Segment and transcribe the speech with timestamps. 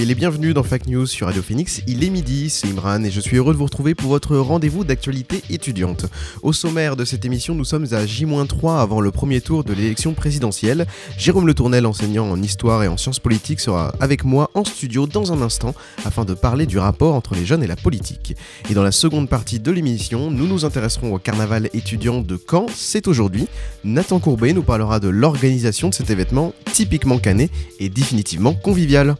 [0.00, 1.82] Soyez les bienvenus dans Fact News sur Radio Phoenix.
[1.86, 4.82] Il est midi, c'est Imran et je suis heureux de vous retrouver pour votre rendez-vous
[4.82, 6.06] d'actualité étudiante.
[6.40, 10.14] Au sommaire de cette émission, nous sommes à J-3 avant le premier tour de l'élection
[10.14, 10.86] présidentielle.
[11.18, 15.06] Jérôme Le Tournel, enseignant en histoire et en sciences politiques, sera avec moi en studio
[15.06, 15.74] dans un instant
[16.06, 18.34] afin de parler du rapport entre les jeunes et la politique.
[18.70, 22.64] Et dans la seconde partie de l'émission, nous nous intéresserons au carnaval étudiant de Caen.
[22.74, 23.48] C'est aujourd'hui.
[23.84, 29.16] Nathan Courbet nous parlera de l'organisation de cet événement typiquement canet et définitivement convivial.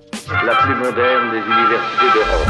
[0.75, 2.49] Moderne des universités d'Europe.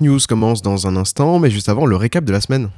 [0.00, 2.70] News commence dans un instant, mais juste avant le récap de la semaine.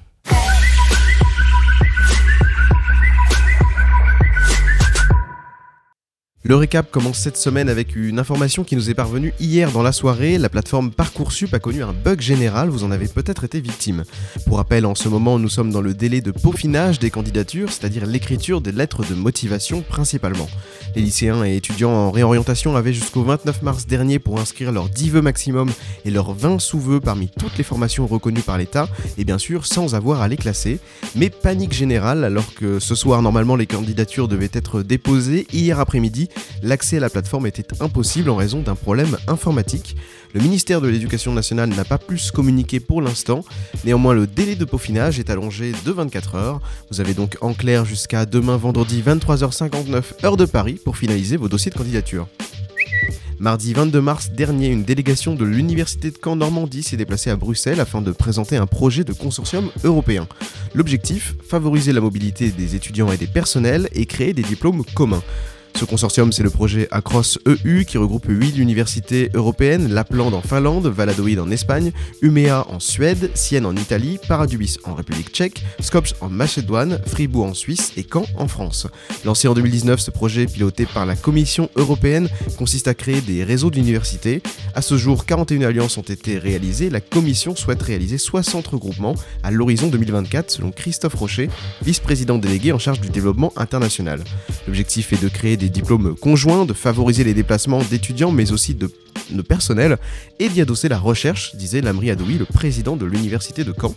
[6.48, 9.90] Le récap commence cette semaine avec une information qui nous est parvenue hier dans la
[9.90, 10.38] soirée.
[10.38, 14.04] La plateforme Parcoursup a connu un bug général, vous en avez peut-être été victime.
[14.46, 18.06] Pour rappel, en ce moment, nous sommes dans le délai de peaufinage des candidatures, c'est-à-dire
[18.06, 20.46] l'écriture des lettres de motivation principalement.
[20.94, 25.10] Les lycéens et étudiants en réorientation avaient jusqu'au 29 mars dernier pour inscrire leurs 10
[25.10, 25.68] vœux maximum
[26.04, 29.96] et leurs 20 sous-vœux parmi toutes les formations reconnues par l'État, et bien sûr sans
[29.96, 30.78] avoir à les classer.
[31.16, 36.28] Mais panique générale alors que ce soir normalement les candidatures devaient être déposées, hier après-midi
[36.62, 39.96] l'accès à la plateforme était impossible en raison d'un problème informatique.
[40.34, 43.44] Le ministère de l'Éducation nationale n'a pas plus communiqué pour l'instant,
[43.84, 46.60] néanmoins le délai de peaufinage est allongé de 24 heures.
[46.90, 51.48] Vous avez donc en clair jusqu'à demain vendredi 23h59 heure de Paris pour finaliser vos
[51.48, 52.28] dossiers de candidature.
[53.38, 57.80] Mardi 22 mars dernier, une délégation de l'Université de Caen Normandie s'est déplacée à Bruxelles
[57.80, 60.26] afin de présenter un projet de consortium européen.
[60.74, 65.22] L'objectif, favoriser la mobilité des étudiants et des personnels et créer des diplômes communs.
[65.74, 70.86] Ce consortium, c'est le projet Across EU qui regroupe 8 universités européennes, Lapland en Finlande,
[70.86, 76.30] Valladolid en Espagne, Umea en Suède, Sienne en Italie, Paradubis en République tchèque, Skopje en
[76.30, 78.86] Macédoine, Fribourg en Suisse et Caen en France.
[79.26, 83.70] Lancé en 2019, ce projet, piloté par la Commission européenne, consiste à créer des réseaux
[83.70, 84.42] d'universités.
[84.74, 86.88] À ce jour, 41 alliances ont été réalisées.
[86.88, 91.50] La Commission souhaite réaliser 60 regroupements à l'horizon 2024, selon Christophe Rocher,
[91.82, 94.22] vice-président délégué en charge du développement international.
[94.66, 98.90] L'objectif est de créer des diplômes conjoints, de favoriser les déplacements d'étudiants mais aussi de,
[99.30, 99.98] de personnel
[100.38, 103.94] et d'y adosser la recherche, disait Lamri Adoui, le président de l'université de Caen.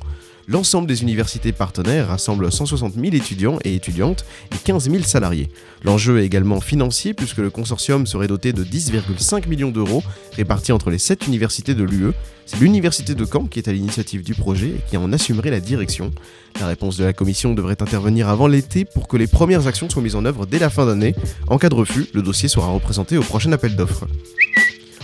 [0.52, 5.48] L'ensemble des universités partenaires rassemble 160 000 étudiants et étudiantes et 15 000 salariés.
[5.84, 10.02] L'enjeu est également financier puisque le consortium serait doté de 10,5 millions d'euros
[10.36, 12.14] répartis entre les 7 universités de l'UE.
[12.48, 15.60] C'est l'université de Caen qui est à l'initiative du projet et qui en assumerait la
[15.60, 16.12] direction.
[16.60, 20.02] La réponse de la commission devrait intervenir avant l'été pour que les premières actions soient
[20.02, 21.14] mises en œuvre dès la fin d'année.
[21.48, 24.08] En cas de refus, le dossier sera représenté au prochain appel d'offres.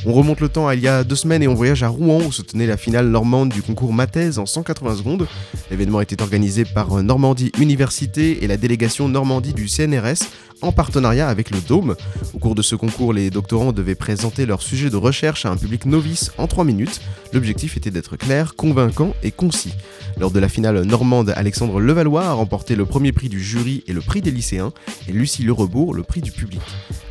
[0.07, 2.21] On remonte le temps à il y a deux semaines et on voyage à Rouen
[2.23, 5.27] où se tenait la finale normande du concours Mathèse en 180 secondes.
[5.71, 10.27] L'événement était organisé par Normandie Université et la délégation Normandie du CNRS
[10.61, 11.95] en partenariat avec le Dôme.
[12.33, 15.57] Au cours de ce concours, les doctorants devaient présenter leur sujet de recherche à un
[15.57, 17.01] public novice en 3 minutes.
[17.33, 19.73] L'objectif était d'être clair, convaincant et concis.
[20.17, 23.94] Lors de la finale normande, Alexandre Levallois a remporté le premier prix du jury et
[23.94, 24.71] le prix des lycéens,
[25.09, 26.61] et Lucie Lerebourg le prix du public.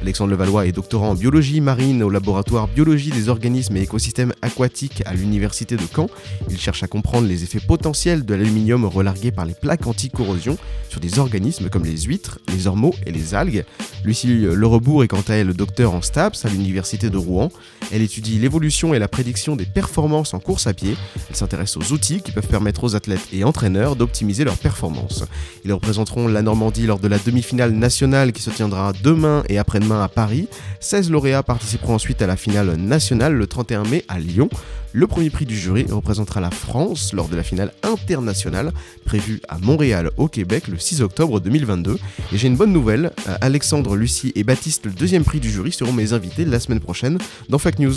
[0.01, 5.03] Alexandre Levallois est doctorant en biologie marine au laboratoire biologie des organismes et écosystèmes aquatiques
[5.07, 6.09] à l'université de Caen.
[6.49, 10.57] Il cherche à comprendre les effets potentiels de l'aluminium relargué par les plaques anti-corrosion
[10.89, 13.65] sur des organismes comme les huîtres, les ormeaux et les algues.
[14.05, 17.51] Lucie est quant à elle docteur en STAPS à l'université de Rouen.
[17.93, 20.97] Elle étudie l'évolution et la prédiction des performances en course à pied.
[21.29, 25.25] Elle s'intéresse aux outils qui peuvent permettre aux athlètes et entraîneurs d'optimiser leurs performances.
[25.65, 30.03] Ils représenteront la Normandie lors de la demi-finale nationale qui se tiendra demain et après-demain
[30.03, 30.49] à Paris.
[30.81, 34.49] 16 lauréats participeront ensuite à la finale nationale le 31 mai à Lyon.
[34.97, 38.73] Le premier prix du jury représentera la France lors de la finale internationale
[39.05, 41.99] prévue à Montréal au Québec le 6 octobre 2022.
[42.33, 45.73] Et j'ai une bonne nouvelle, euh, Alexandre, Lucie et Baptiste, le deuxième prix du jury,
[45.73, 47.19] seront mes invités la semaine prochaine
[47.49, 47.95] dans Fake News.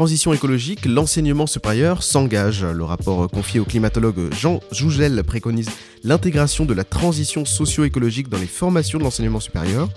[0.00, 2.64] Transition écologique, l'enseignement supérieur s'engage.
[2.64, 5.68] Le rapport confié au climatologue Jean Jougel préconise
[6.04, 9.90] l'intégration de la transition socio-écologique dans les formations de l'enseignement supérieur.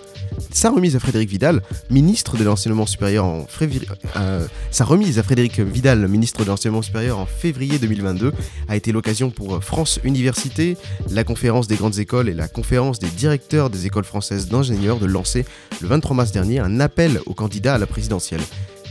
[0.51, 5.23] Sa remise à Frédéric Vidal, ministre de l'enseignement supérieur en février, euh, sa remise à
[5.23, 8.33] Frédéric Vidal, ministre de l'enseignement supérieur en février 2022,
[8.67, 10.75] a été l'occasion pour France Université,
[11.11, 15.05] la conférence des grandes écoles et la conférence des directeurs des écoles françaises d'ingénieurs de
[15.05, 15.45] lancer
[15.81, 18.41] le 23 mars dernier un appel aux candidats à la présidentielle.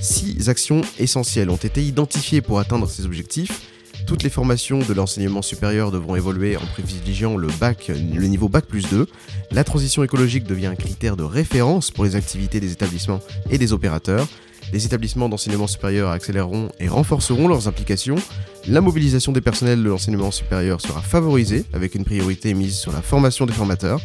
[0.03, 3.69] Six actions essentielles ont été identifiées pour atteindre ces objectifs.
[4.05, 8.67] Toutes les formations de l'enseignement supérieur devront évoluer en privilégiant le bac, le niveau bac
[8.67, 9.07] plus 2.
[9.53, 13.73] La transition écologique devient un critère de référence pour les activités des établissements et des
[13.73, 14.27] opérateurs.
[14.73, 18.17] Les établissements d'enseignement supérieur accéléreront et renforceront leurs implications.
[18.67, 23.03] La mobilisation des personnels de l'enseignement supérieur sera favorisée avec une priorité mise sur la
[23.03, 24.01] formation des formateurs.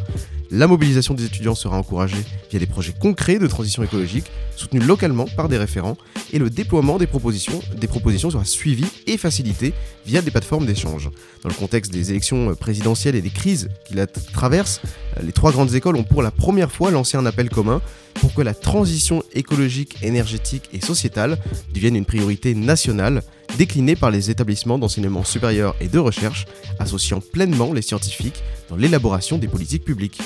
[0.49, 5.25] La mobilisation des étudiants sera encouragée via des projets concrets de transition écologique, soutenus localement
[5.35, 5.97] par des référents,
[6.31, 9.73] et le déploiement des propositions, des propositions sera suivi et facilité
[10.05, 11.09] via des plateformes d'échange.
[11.43, 14.81] Dans le contexte des élections présidentielles et des crises qui la traversent,
[15.21, 17.81] les trois grandes écoles ont pour la première fois lancé un appel commun
[18.15, 21.37] pour que la transition écologique, énergétique et sociétale
[21.73, 23.21] devienne une priorité nationale
[23.57, 26.45] déclinée par les établissements d'enseignement supérieur et de recherche,
[26.79, 30.19] associant pleinement les scientifiques dans l'élaboration des politiques publiques.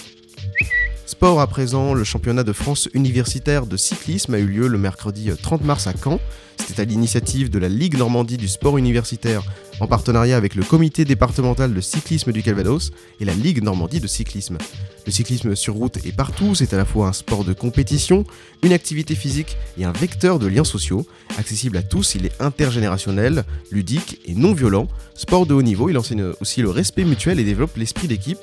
[1.05, 5.29] Sport à présent, le championnat de France universitaire de cyclisme a eu lieu le mercredi
[5.29, 6.19] 30 mars à Caen.
[6.57, 9.43] C'était à l'initiative de la Ligue Normandie du sport universitaire
[9.81, 14.07] en partenariat avec le comité départemental de cyclisme du Calvados et la Ligue Normandie de
[14.07, 14.57] cyclisme.
[15.05, 18.23] Le cyclisme sur route est partout, c'est à la fois un sport de compétition,
[18.61, 21.07] une activité physique et un vecteur de liens sociaux.
[21.39, 24.87] Accessible à tous, il est intergénérationnel, ludique et non violent.
[25.15, 28.39] Sport de haut niveau, il enseigne aussi le respect mutuel et développe l'esprit d'équipe.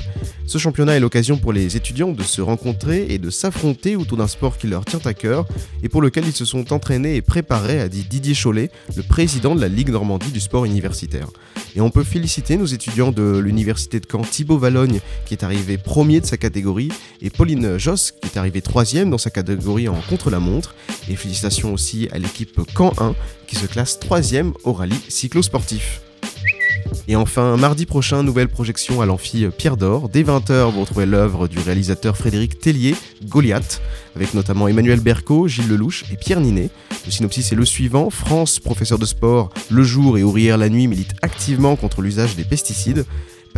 [0.46, 4.26] Ce championnat est l'occasion pour les étudiants de se rencontrer et de s'affronter autour d'un
[4.26, 5.46] sport qui leur tient à cœur
[5.82, 9.55] et pour lequel ils se sont entraînés et préparés, a dit Didier Chollet, le président
[9.55, 11.28] de la Ligue Normandie du sport universitaire.
[11.76, 15.78] Et on peut féliciter nos étudiants de l'université de Caen, Thibaut Valogne, qui est arrivé
[15.78, 16.48] premier de sa catégorie,
[17.21, 20.75] et Pauline Joss, qui est arrivée troisième dans sa catégorie en contre-la-montre.
[21.09, 23.15] Et félicitations aussi à l'équipe Caen 1,
[23.47, 26.00] qui se classe troisième au rallye cyclo-sportif.
[27.06, 30.09] Et enfin, mardi prochain, nouvelle projection à l'amphi Pierre d'Or.
[30.09, 32.94] Dès 20h, vous retrouvez l'œuvre du réalisateur Frédéric Tellier,
[33.25, 33.81] Goliath,
[34.17, 36.71] avec notamment Emmanuel Berco, Gilles Lelouch et Pierre Ninet.
[37.06, 40.87] Le synopsis est le suivant France, professeur de sport, le jour et ouvrière la nuit,
[40.87, 43.05] milite activement contre l'usage des pesticides.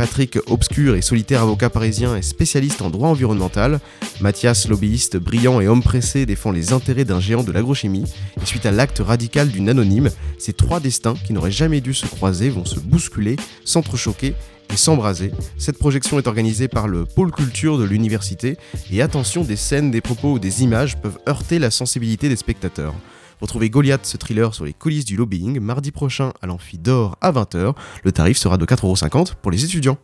[0.01, 3.79] Patrick, obscur et solitaire avocat parisien et spécialiste en droit environnemental.
[4.19, 8.05] Mathias, lobbyiste brillant et homme pressé, défend les intérêts d'un géant de l'agrochimie.
[8.41, 10.09] Et suite à l'acte radical d'une anonyme,
[10.39, 14.33] ces trois destins qui n'auraient jamais dû se croiser vont se bousculer, s'entrechoquer
[14.73, 15.33] et s'embraser.
[15.59, 18.57] Cette projection est organisée par le pôle culture de l'université
[18.91, 22.95] et attention, des scènes, des propos ou des images peuvent heurter la sensibilité des spectateurs.
[23.41, 27.31] Retrouvez Goliath, ce thriller sur les coulisses du lobbying, mardi prochain à l'amphi d'or à
[27.31, 27.73] 20h.
[28.03, 29.97] Le tarif sera de 4,50€ pour les étudiants.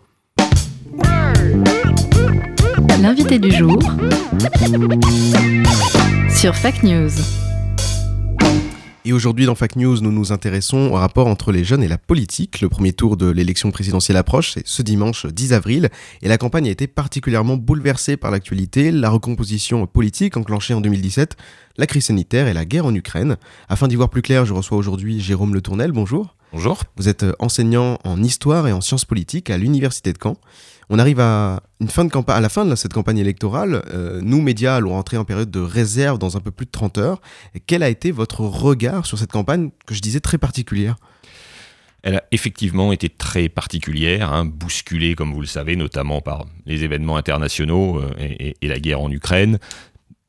[3.00, 3.80] L'invité du jour
[6.30, 7.12] sur Fact News.
[9.08, 11.98] Et aujourd'hui dans Fact News, nous nous intéressons au rapport entre les jeunes et la
[11.98, 12.60] politique.
[12.60, 15.88] Le premier tour de l'élection présidentielle approche, c'est ce dimanche 10 avril,
[16.22, 21.38] et la campagne a été particulièrement bouleversée par l'actualité, la recomposition politique enclenchée en 2017,
[21.78, 23.38] la crise sanitaire et la guerre en Ukraine.
[23.70, 25.94] Afin d'y voir plus clair, je reçois aujourd'hui Jérôme Le Tournel.
[25.94, 26.36] Bonjour.
[26.52, 26.84] Bonjour.
[26.98, 30.36] Vous êtes enseignant en histoire et en sciences politiques à l'université de Caen.
[30.90, 33.84] On arrive à, la fin de cette campagne électorale.
[33.90, 36.98] Euh, nous, médias, allons entrer en période de réserve dans un peu plus de 30
[36.98, 37.22] heures.
[37.66, 40.96] Quel a été votre regard sur cette campagne que je disais très particulière?
[42.04, 46.86] Elle a effectivement été très particulière, hein, bousculée, comme vous le savez, notamment par les
[46.86, 49.60] événements internationaux euh, et, la guerre en Ukraine.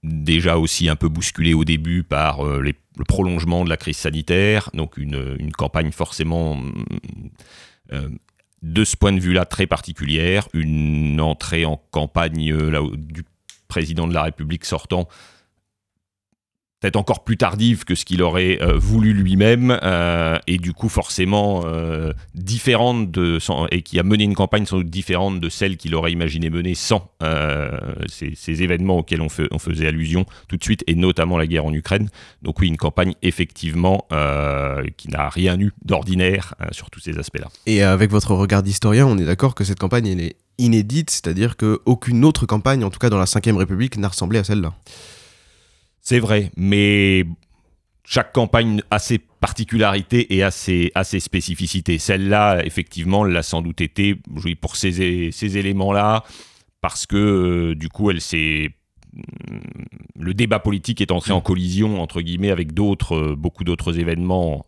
[0.03, 4.71] Déjà aussi un peu bousculée au début par euh, le prolongement de la crise sanitaire,
[4.75, 6.61] donc une, campagne forcément
[8.63, 13.25] de ce point de vue-là très particulière, une entrée en campagne euh, du
[13.69, 15.09] président de la République sortant
[16.81, 20.89] peut-être encore plus tardive que ce qu'il aurait euh, voulu lui-même euh, et du coup
[20.89, 23.39] forcément euh, différente de
[23.71, 26.75] et qui a mené une campagne sans doute différente de celle qu'il aurait imaginé mener
[26.75, 27.11] sans
[28.09, 31.73] ces, événements auxquels on, on, faisait allusion tout de suite et notamment la guerre en
[31.73, 32.09] Ukraine.
[32.43, 34.07] Donc oui une campagne effectivement
[34.97, 37.49] qui n'a rien eu d'ordinaire sur tous ces aspects-là.
[37.67, 41.57] Et avec votre regard d'historien on est d'accord que cette campagne elle est inédite c'est-à-dire
[41.57, 44.75] qu'aucune autre campagne en tout cas dans la 5ème République n'a ressemblé à celle-là
[46.09, 47.27] c'est vrai, mais
[48.03, 51.99] chaque campagne a ses particularités et a ses, a ses spécificités.
[51.99, 54.19] Celle-là, effectivement, l'a sans doute été
[54.59, 56.25] pour ces, ces éléments-là,
[56.81, 58.71] parce que euh, du coup, elle s'est
[60.19, 64.65] le débat politique est entré en collision entre guillemets avec d'autres, beaucoup d'autres événements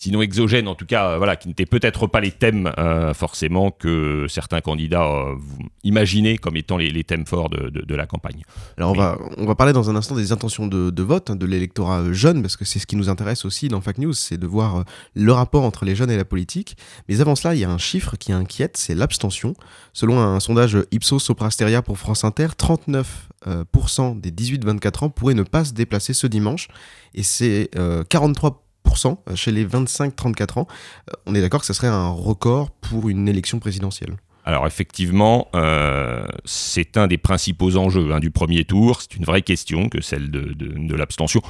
[0.00, 3.70] sinon exogènes, en tout cas, euh, voilà, qui n'étaient peut-être pas les thèmes euh, forcément
[3.70, 5.36] que certains candidats euh,
[5.84, 8.42] imaginaient comme étant les, thèmes forts de, la campagne.
[8.78, 11.44] Alors on, va, on va parler dans un instant des intentions de, vote hein, de
[11.44, 14.46] l'électorat jeune, parce que c'est ce qui nous intéresse aussi dans Fact News, c'est de
[14.46, 16.76] voir le rapport entre les jeunes et la politique.
[17.08, 19.54] Mais avant cela, il y a un chiffre qui inquiète, c'est l'abstention.
[19.92, 25.66] Selon un sondage Ipsos Soprasteria pour France Inter, 39% des 18-24 ans pourraient ne pas
[25.66, 26.68] se déplacer ce dimanche,
[27.14, 28.54] et c'est 43%
[29.34, 30.66] chez les 25-34 ans.
[31.08, 34.16] Euh, on est d'accord que ce serait un record pour une élection présidentielle.
[34.44, 39.02] Alors effectivement, euh, c'est un des principaux enjeux hein, du premier tour.
[39.02, 41.42] C'est une vraie question que celle de, l'abstention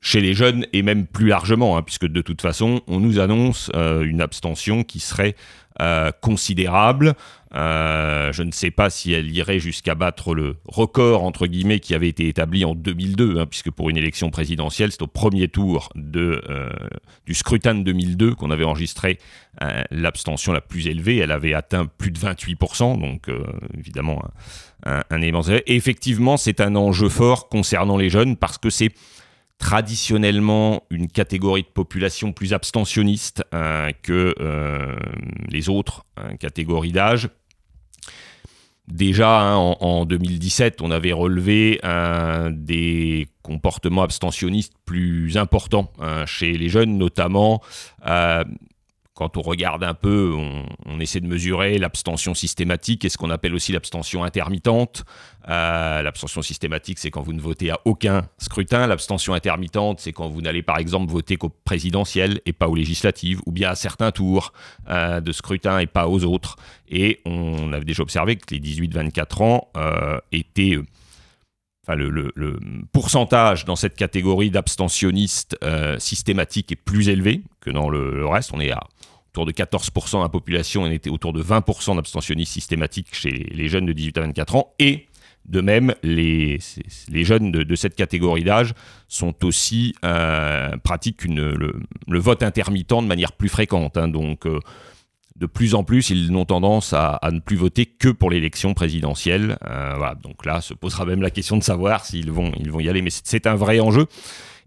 [0.00, 3.70] chez les jeunes et même plus largement, hein, puisque de toute façon, on nous annonce
[3.74, 5.36] euh, une abstention qui serait
[6.20, 7.14] considérable.
[7.54, 11.94] Euh, je ne sais pas si elle irait jusqu'à battre le record, entre guillemets, qui
[11.94, 15.90] avait été établi en 2002, hein, puisque pour une élection présidentielle, c'est au premier tour
[15.94, 16.70] de, euh,
[17.26, 19.18] du scrutin de 2002 qu'on avait enregistré
[19.62, 21.18] euh, l'abstention la plus élevée.
[21.18, 23.28] Elle avait atteint plus de 28%, donc
[23.76, 24.22] évidemment
[24.86, 25.42] un, un élément.
[25.42, 28.92] Et effectivement, c'est un enjeu fort concernant les jeunes, parce que c'est
[29.62, 33.44] traditionnellement une catégorie de population plus abstentionniste
[34.02, 34.34] que
[35.48, 36.04] les autres
[36.40, 37.28] catégories d'âge.
[38.88, 46.54] Déjà, hein, en, 2017, on avait relevé un des comportements abstentionnistes plus importants hein, chez
[46.54, 47.62] les jeunes, notamment
[48.06, 48.42] euh,
[49.22, 53.54] quand on regarde un peu, on, essaie de mesurer l'abstention systématique et ce qu'on appelle
[53.54, 55.04] aussi l'abstention intermittente.
[55.48, 58.88] Euh, l'abstention systématique, c'est quand vous ne votez à aucun scrutin.
[58.88, 63.40] L'abstention intermittente, c'est quand vous n'allez par exemple voter qu'au présidentiel et pas aux législatives,
[63.46, 64.52] ou bien à certains tours
[64.90, 66.56] euh, de scrutin et pas aux autres.
[66.88, 70.78] Et on avait déjà observé que les 18-24 ans euh, étaient
[71.86, 72.32] enfin le,
[72.90, 75.56] pourcentage dans cette catégorie d'abstentionnistes
[75.98, 78.52] systématiques est plus élevé que dans le, reste.
[78.52, 78.82] On est à
[79.32, 83.68] autour de 14% de la population, on était autour de 20% d'abstentionnistes systématiques chez les
[83.68, 84.74] jeunes de 18 à 24 ans.
[84.78, 85.06] Et
[85.46, 86.58] de même, les,
[87.08, 88.74] les jeunes de, cette catégorie d'âge
[89.08, 93.96] sont aussi euh, pratiquent le, vote intermittent de manière plus fréquente.
[93.96, 94.08] Hein.
[94.08, 94.60] donc, euh,
[95.36, 99.56] de plus en plus, ils ont tendance à, ne plus voter que pour l'élection présidentielle.
[99.66, 102.88] Euh, donc là, se posera même la question de savoir s'ils vont, ils vont y
[102.88, 103.00] aller.
[103.00, 104.06] Mais c'est un vrai enjeu.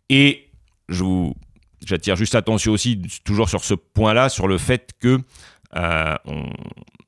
[0.10, 0.50] Et
[0.90, 1.36] je vous
[1.86, 5.20] j'attire juste attention aussi, toujours sur ce point-là, sur le fait que
[5.76, 6.16] euh,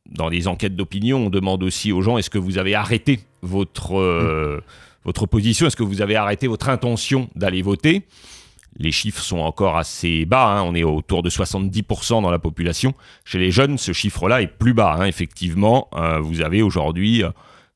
[0.10, 3.98] dans les enquêtes d'opinion, on demande aussi aux gens est-ce que vous avez arrêté votre,
[3.98, 4.62] euh,
[5.04, 5.68] votre position?
[5.68, 8.04] Est-ce que vous avez arrêté votre intention d'aller voter?
[8.80, 10.62] Les chiffres sont encore assez bas, hein.
[10.62, 12.94] on est autour de 70% dans la population.
[13.26, 14.98] Chez les jeunes, ce chiffre-là est plus bas.
[15.00, 15.06] Hein.
[15.06, 17.24] Effectivement, euh, vous avez aujourd'hui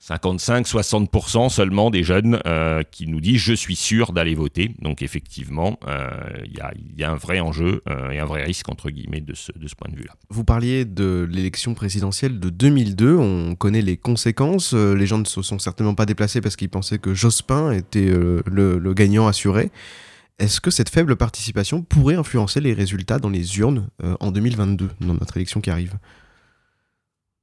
[0.01, 4.71] 55-60% seulement des jeunes euh, qui nous disent je suis sûr d'aller voter.
[4.81, 6.09] Donc effectivement, euh,
[6.45, 6.59] il
[6.97, 9.91] y, a un vrai enjeu euh, et un vrai risque entre guillemets de ce, point
[9.91, 10.13] de vue-là.
[10.29, 14.73] Vous parliez de l'élection présidentielle de 2002, on connaît les conséquences.
[14.73, 18.93] Les gens ne se sont certainement pas déplacés parce qu'ils pensaient que Jospin était le
[18.93, 19.71] gagnant assuré.
[20.39, 23.87] Est-ce que cette faible participation pourrait influencer les résultats dans les urnes
[24.19, 25.93] en 2022, dans notre élection qui arrive?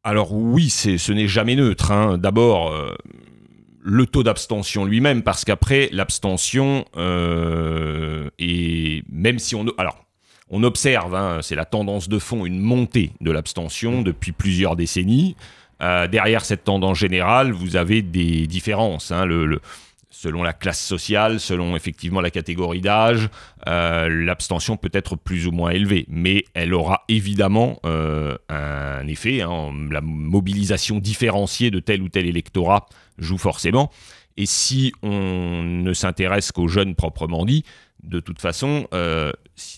[0.09, 1.93] Alors oui, ce n'est jamais neutre.
[1.93, 2.17] Hein.
[2.17, 2.97] D'abord, euh,
[3.83, 8.31] le taux d'abstention lui-même, parce qu'après, l'abstention, euh,
[9.13, 9.67] même si on...
[9.77, 10.07] Alors,
[10.49, 15.37] on observe, hein, c'est la tendance de fond, une montée de l'abstention depuis plusieurs décennies.
[15.83, 19.13] Euh, derrière cette tendance générale, vous avez des différences.
[19.13, 19.27] Hein.
[20.21, 23.29] Selon la classe sociale, selon effectivement la catégorie d'âge,
[23.69, 29.43] euh, l'abstention peut être plus ou moins élevée, mais elle aura évidemment euh, un effet.
[29.43, 32.87] Hein, la mobilisation différenciée de tel ou tel électorat
[33.19, 33.93] joue forcément.
[34.37, 37.63] Et si on ne s'intéresse qu'aux jeunes proprement dit,
[38.03, 39.31] de toute façon, euh,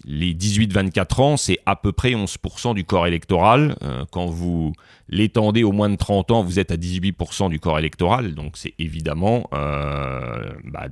[0.04, 3.76] les 18-24 ans, c'est à peu près 11% du corps électoral.
[3.82, 4.72] Euh, quand vous
[5.08, 8.34] l'étendez au moins de 30 ans, vous êtes à 18% du corps électoral.
[8.34, 10.88] Donc c'est évidemment euh, bah,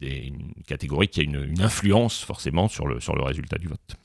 [0.00, 3.96] une catégorie qui a une, influence forcément sur le, sur le résultat du vote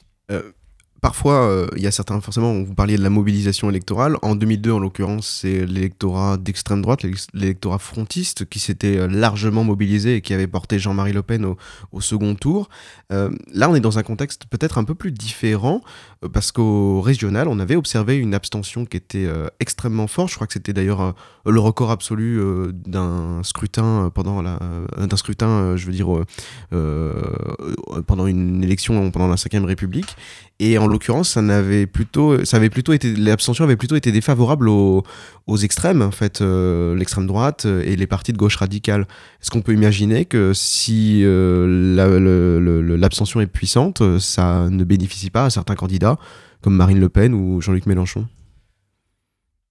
[1.02, 4.18] parfois, euh, il y a certains, forcément, vous parliez de la mobilisation électorale.
[4.22, 7.02] En 2002, en l'occurrence, c'est l'électorat d'extrême droite,
[7.34, 11.46] l'électorat frontiste, qui s'était euh, largement mobilisé et qui avait porté Jean-Marie Le Pen
[11.92, 12.70] au, second tour.
[13.12, 15.82] Euh, là, on est dans un contexte peut-être un peu plus différent.
[16.24, 20.30] Euh, parce qu'au régional, on avait observé une abstention qui était euh, extrêmement forte.
[20.30, 21.12] Je crois que c'était d'ailleurs euh,
[21.46, 22.42] le record absolu
[22.74, 24.60] d'un scrutin pendant la,
[25.16, 26.08] scrutin, je veux dire,
[28.06, 30.16] pendant une élection pendant la Ve République.
[30.60, 32.34] Et en l'occurrence, ça avait plutôt
[32.94, 35.04] été, l'abstention avait plutôt été défavorable aux,
[35.62, 39.08] extrêmes, en fait, l'extrême droite et les partis de gauche radicale.
[39.42, 41.24] Est-ce qu'on peut imaginer que si
[41.96, 46.07] l'abstention est puissante, ça ne bénéficie pas à certains candidats
[46.62, 48.28] comme Marine Le Pen ou Jean-Luc Mélenchon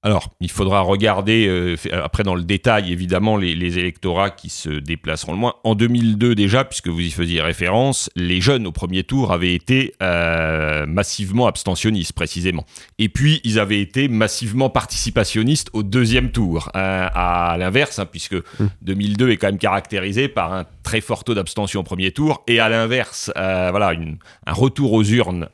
[0.07, 4.69] Alors, il faudra regarder, euh, après dans le détail, évidemment, les, les électorats qui se
[4.71, 5.55] déplaceront le moins.
[5.65, 9.95] En 2002 déjà, puisque vous y faisiez référence, les jeunes au premier tour avaient été
[10.05, 12.65] euh, massivement abstentionnistes, précisément.
[13.01, 16.71] Et puis, ils avaient été massivement participationnistes au deuxième tour.
[16.77, 18.37] Euh, à l'inverse, hein, puisque
[18.83, 22.61] 2002 est quand même caractérisé par un très fort taux d'abstention au premier tour, et
[22.61, 25.49] à l'inverse, euh, voilà, une- un retour aux urnes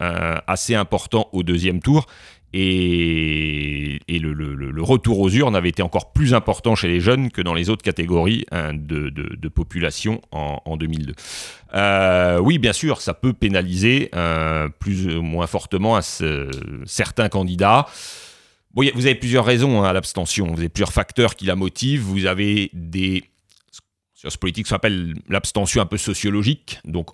[0.47, 2.05] assez important au deuxième tour.
[2.55, 7.55] Et, le, retour aux urnes avait été encore plus important chez les jeunes que dans
[7.55, 11.15] les autres catégories hein, de, population en, en 2002.
[11.75, 16.51] Euh, oui, bien sûr, ça peut pénaliser euh, plus ou moins fortement à ce-
[16.85, 17.87] certains candidats.
[18.75, 20.47] Vous avez plusieurs raisons hein, à l'abstention.
[20.47, 22.03] Vous avez plusieurs facteurs qui la motivent.
[22.03, 23.25] Vous avez des
[24.15, 24.79] sur ce politique, ça
[25.29, 26.79] l'abstention un peu sociologique.
[26.85, 27.09] Donc,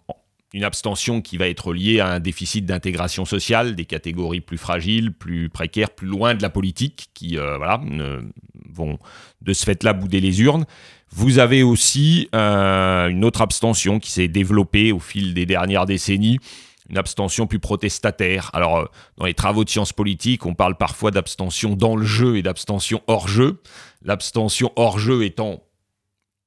[0.55, 5.12] une abstention qui va être liée à un déficit d'intégration sociale des catégories plus fragiles,
[5.12, 7.81] plus précaires, plus loin de la politique, qui euh, voilà,
[8.71, 8.99] vont
[9.43, 10.64] de ce fait-là bouder les urnes.
[11.11, 16.38] Vous avez aussi euh, une autre abstention qui s'est développée au fil des dernières décennies,
[16.88, 18.50] une abstention plus protestataire.
[18.55, 18.85] Alors, euh,
[19.19, 23.02] dans les travaux de sciences politiques, on parle parfois d'abstention dans le jeu et d'abstention
[23.07, 23.61] hors jeu.
[24.02, 25.62] L'abstention hors jeu étant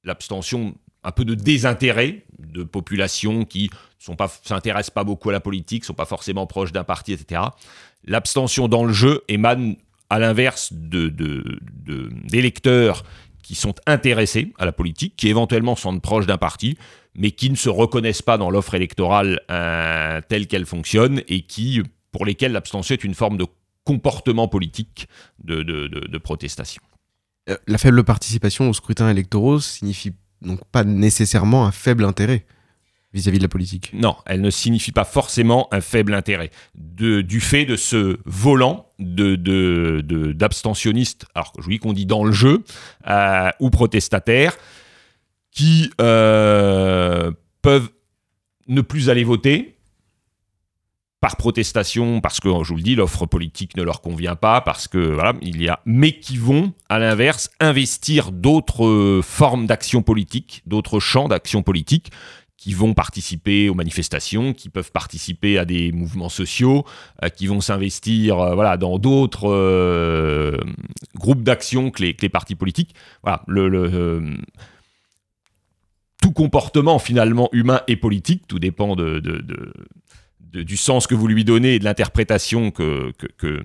[0.04, 3.70] l'abstention un peu de désintérêt de populations qui
[4.16, 7.42] pas s'intéressent pas beaucoup à la politique, sont pas forcément proches d'un parti, etc.
[8.04, 9.76] L'abstention dans le jeu émane
[10.10, 10.72] à l'inverse
[12.32, 13.04] d'électeurs
[13.42, 16.76] qui sont intéressés à la politique, qui éventuellement sont proches d'un parti,
[17.14, 21.82] mais qui ne se reconnaissent pas dans l'offre électorale euh, telle qu'elle fonctionne et qui,
[22.10, 23.46] pour lesquels l'abstention est une forme de
[23.84, 25.06] comportement politique
[25.42, 26.82] de protestation.
[27.48, 32.44] Euh, La faible participation aux scrutins électoraux signifie donc pas nécessairement un faible intérêt
[33.12, 33.90] vis-à-vis de la politique.
[33.92, 36.50] Non, elle ne signifie pas forcément un faible intérêt.
[36.74, 42.64] Du fait de ce volant de, d'abstentionnistes, alors je dis qu'on dit dans le jeu,
[43.08, 44.56] euh, ou protestataires,
[45.50, 47.30] qui euh,
[47.60, 47.90] peuvent
[48.68, 49.76] ne plus aller voter
[51.22, 54.88] par protestation, parce que, je vous le dis, l'offre politique ne leur convient pas, parce
[54.88, 60.02] que, voilà, il y a, mais qui vont, à l'inverse, investir d'autres euh, formes d'action
[60.02, 62.10] politique, d'autres champs d'action politique,
[62.56, 66.84] qui vont participer aux manifestations, qui peuvent participer à des mouvements sociaux,
[67.22, 70.56] euh, qui vont s'investir euh, voilà, dans d'autres euh,
[71.14, 72.94] groupes d'action que les, que les partis politiques.
[73.22, 74.38] Voilà, le, le,
[76.20, 79.72] tout comportement finalement humain et politique, tout dépend de, de- de-
[80.52, 83.62] du sens que vous lui donnez et de l'interprétation que, que,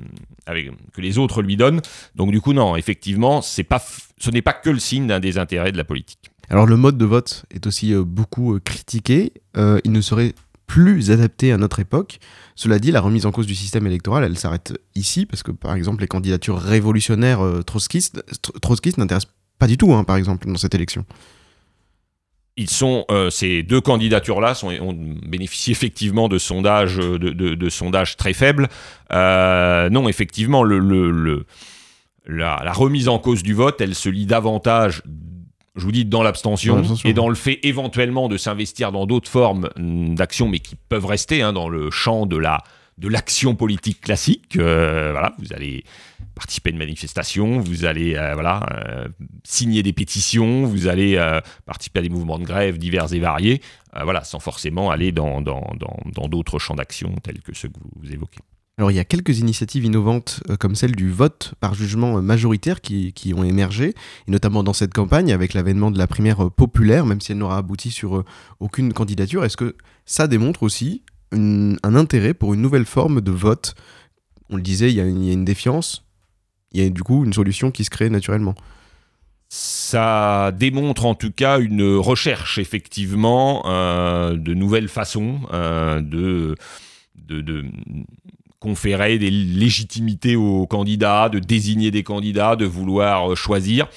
[0.97, 1.81] les autres lui donnent.
[2.15, 3.85] Donc du coup, non, effectivement, pas,
[4.17, 6.31] ce n'est pas que le signe d'un désintérêt de la politique.
[6.49, 9.33] Alors le mode de vote est aussi euh, beaucoup euh, critiqué.
[9.57, 10.33] Euh, il ne serait
[10.65, 12.19] plus adapté à notre époque.
[12.55, 15.75] Cela dit, la remise en cause du système électoral, elle s'arrête ici parce que par
[15.75, 20.57] exemple les candidatures révolutionnaires trotskistes, tr- trotskistes n'intéressent pas du tout, hein, par exemple, dans
[20.57, 21.05] cette élection.
[22.59, 27.69] Ils sont, euh, ces deux candidatures-là ont bénéficié effectivement de sondages, euh, de, de- de
[27.69, 28.67] sondages très faibles.
[29.13, 31.45] Euh, non, effectivement, le, le- le-
[32.25, 35.03] la, la remise en cause du vote, elle se lie davantage,
[35.75, 36.77] je vous dis, dans l'abstention
[37.09, 41.43] et dans le fait éventuellement de s'investir dans d'autres formes d'action, mais qui peuvent rester
[41.43, 42.63] hein, dans le champ de la
[42.97, 44.55] de l'action politique classique.
[44.57, 45.83] Euh, voilà, vous allez
[46.37, 49.07] participer à une manifestation, vous allez euh, voilà euh,
[49.43, 53.61] signer des pétitions, vous allez euh, participer à des mouvements de grève divers et variés,
[54.03, 57.79] voilà, sans forcément aller dans dans- dans- dans d'autres champs d'action tels que ceux que
[57.79, 58.39] vous, évoquez.
[58.77, 63.11] Alors il y a quelques initiatives innovantes comme celle du vote par jugement majoritaire qui,
[63.13, 63.95] qui ont émergé,
[64.27, 67.57] et notamment dans cette campagne avec l'avènement de la primaire populaire, même si elle n'aura
[67.57, 68.23] abouti sur
[68.59, 69.43] aucune candidature.
[69.43, 73.73] Est-ce que ça démontre aussi un intérêt pour une nouvelle forme de vote?
[74.51, 76.05] On le disait, il y a une défiance,
[76.71, 78.55] il y a du coup une solution qui se crée naturellement.
[79.49, 86.55] Ça démontre en tout cas une recherche effectivement euh, de nouvelles façons euh, de,
[87.15, 87.65] de,
[88.59, 93.87] conférer des légitimités aux candidats, de désigner des candidats, de vouloir euh, choisir.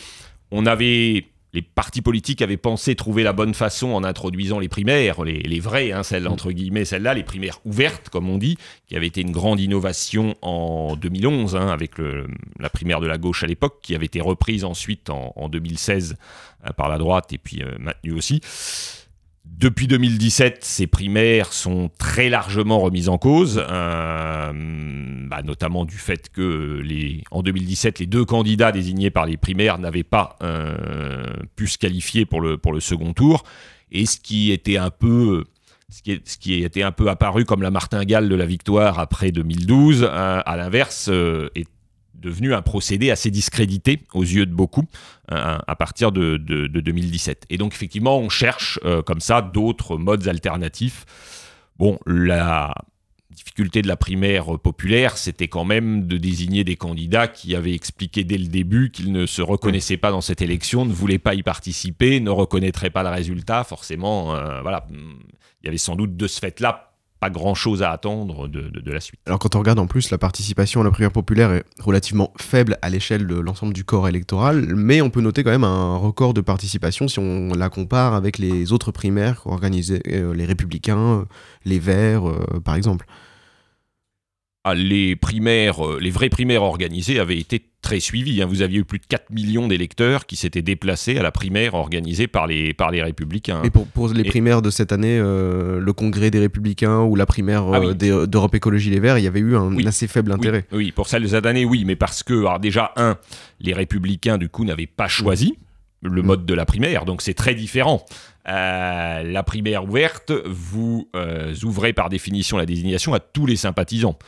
[0.52, 5.24] On avait les partis politiques avaient pensé trouver la bonne façon en introduisant les primaires,
[5.24, 8.96] les, les vraies, hein, celles entre guillemets, celles-là, les primaires ouvertes, comme on dit, qui
[8.96, 13.42] avait été une grande innovation en 2011, hein, avec le, la primaire de la gauche
[13.42, 16.16] à l'époque, qui avait été reprise ensuite en, en 2016
[16.66, 18.40] euh, par la droite et puis euh, maintenue aussi.
[19.44, 24.53] Depuis 2017, ces primaires sont très largement remises en cause, euh,
[25.29, 26.83] bah, notamment du fait que
[27.31, 31.26] en 2017, les deux candidats désignés par les primaires n'avaient pas euh,
[31.57, 33.44] pu se qualifier pour le, pour le second tour.
[33.92, 35.44] Et ce qui était un peu
[35.90, 38.98] ce qui, est, ce qui était un peu apparu comme la martingale de la victoire
[38.98, 41.09] après 2012, euh, à l'inverse,
[41.55, 41.66] est
[42.20, 44.85] devenu un procédé assez discrédité aux yeux de beaucoup
[45.33, 47.46] euh, à partir de, de, de, 2017.
[47.50, 51.04] Et donc effectivement, on cherche euh, comme ça d'autres modes alternatifs.
[51.78, 52.74] Bon, la
[53.30, 58.22] difficulté de la primaire populaire, c'était quand même de désigner des candidats qui avaient expliqué
[58.22, 61.42] dès le début qu'ils ne se reconnaissaient pas dans cette élection, ne voulaient pas y
[61.42, 63.64] participer, ne reconnaîtraient pas le résultat.
[63.64, 66.89] Forcément, euh, voilà, il y avait sans doute de ce fait-là
[67.20, 69.20] pas grand chose à attendre de, la suite.
[69.26, 72.78] Alors quand on regarde en plus la participation à la primaire populaire est relativement faible
[72.83, 76.35] à l'échelle de l'ensemble du corps électoral, mais on peut noter quand même un record
[76.35, 81.26] de participation si on la compare avec les autres primaires organisées, euh, les républicains,
[81.64, 83.06] les verts euh, par exemple.
[84.70, 88.40] Ah, les primaires, euh, les vraies primaires organisées avaient été très suivies.
[88.40, 88.46] Hein.
[88.46, 92.28] Vous aviez eu plus de 4 millions d'électeurs qui s'étaient déplacés à la primaire organisée
[92.28, 93.62] par les, par les Républicains.
[93.64, 94.24] Et pour, pour les Et...
[94.24, 97.96] primaires de cette année, euh, le congrès des Républicains ou la primaire ah, oui.
[98.04, 99.85] euh, d'Europe Écologie Les Verts, il y avait eu un oui.
[99.88, 100.66] assez faible intérêt.
[100.70, 103.16] Oui, oui, pour celles de cette année, oui, mais parce que, alors déjà, un,
[103.59, 105.56] les Républicains, du coup, n'avaient pas choisi
[106.02, 108.04] le mode de la primaire, donc c'est très différent.
[108.48, 114.18] Euh, la primaire ouverte, vous euh, ouvrez par définition la désignation à tous les sympathisants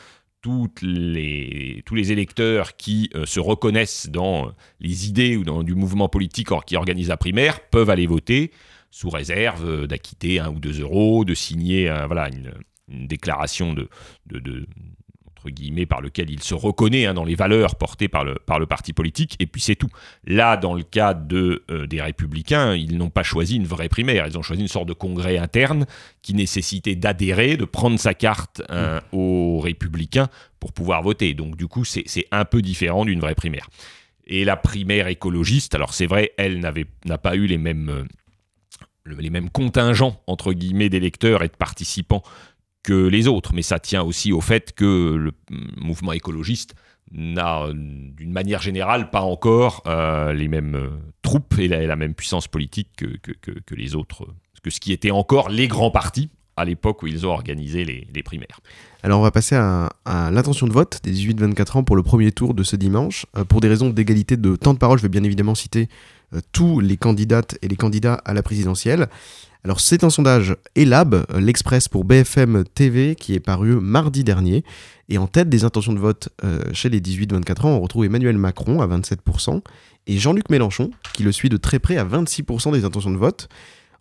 [0.43, 6.49] tous les électeurs qui euh, se reconnaissent dans les idées ou dans du mouvement politique
[6.67, 8.51] qui organise la primaire peuvent aller voter
[8.91, 12.53] sous réserve d'acquitter un ou deux euros, de signer euh, voilà, une,
[13.07, 13.87] déclaration de
[15.43, 18.59] entre guillemets, par lequel il se reconnaît hein, dans les valeurs portées par le, par
[18.59, 19.89] le parti politique, et puis c'est tout.
[20.25, 24.25] Là, dans le cas de, euh, des républicains, ils n'ont pas choisi une vraie primaire,
[24.27, 25.85] ils ont choisi une sorte de congrès interne
[26.21, 29.15] qui nécessitait d'adhérer, de prendre sa carte euh, mmh.
[29.17, 30.29] aux républicains
[30.59, 31.33] pour pouvoir voter.
[31.33, 33.69] Donc du coup, c'est un peu différent d'une vraie primaire.
[34.25, 37.89] Et la primaire écologiste, alors c'est vrai, elle n'a pas eu les mêmes...
[37.89, 38.03] Euh,
[39.05, 42.23] les mêmes contingents, entre guillemets, d'électeurs et de participants
[42.83, 45.31] que les autres, mais ça tient aussi au fait que le
[45.77, 46.75] mouvement écologiste
[47.11, 50.89] n'a, d'une manière générale, pas encore euh, les mêmes euh,
[51.21, 54.27] troupes et la, même puissance politique que, que, les autres,
[54.61, 58.23] que ce qui était encore les grands partis à l'époque où ils ont organisé les,
[58.23, 58.59] primaires.
[59.01, 59.89] Alors on va passer à,
[60.31, 63.25] l'intention de vote des 18-24 ans pour le premier tour de ce dimanche.
[63.37, 65.85] Euh, pour des raisons d'égalité de temps de parole, je vais bien évidemment citer euh,
[66.51, 69.07] tous les candidates et les candidats à la présidentielle.
[69.65, 74.63] Alors c'est un sondage Elab, l'Express pour BFM TV, qui est paru mardi dernier.
[75.07, 78.37] Et en tête des intentions de vote euh, chez les 18-24 ans, on retrouve Emmanuel
[78.37, 79.61] Macron à 27%
[80.07, 83.47] et Jean-Luc Mélenchon, qui le suit de très près à 26% des intentions de vote.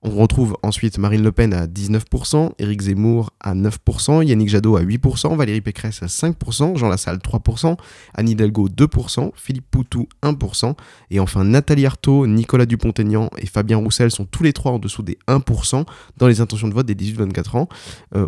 [0.05, 4.83] On retrouve ensuite Marine Le Pen à 19%, Éric Zemmour à 9%, Yannick Jadot à
[4.83, 7.77] 8%, Valérie Pécresse à 5%, Jean Lassalle 3%,
[8.15, 10.75] Anne Hidalgo 2%, Philippe Poutou 1%,
[11.11, 15.03] et enfin Nathalie Arthaud, Nicolas Dupont-Aignan et Fabien Roussel sont tous les trois en dessous
[15.03, 15.87] des 1%
[16.17, 17.69] dans les intentions de vote des 18-24 ans.
[18.17, 18.27] Euh,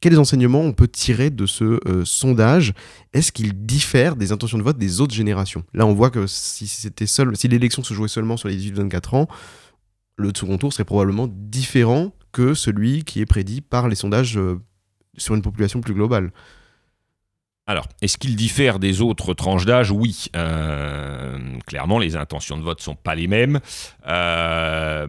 [0.00, 2.74] quels enseignements on peut tirer de ce euh, sondage?
[3.14, 5.64] Est-ce qu'il diffère des intentions de vote des autres générations?
[5.72, 9.28] Là, on voit que si si l'élection se jouait seulement sur les 18-24 ans,
[10.16, 14.60] le second tour serait probablement différent que celui qui est prédit par les sondages euh,
[15.16, 16.32] sur une population plus globale.
[17.66, 19.90] Alors, est-ce qu'il diffère des autres tranches d'âge?
[19.90, 20.26] Oui.
[20.36, 23.60] Euh, clairement, les intentions de vote ne sont pas les mêmes.
[24.06, 25.06] Euh,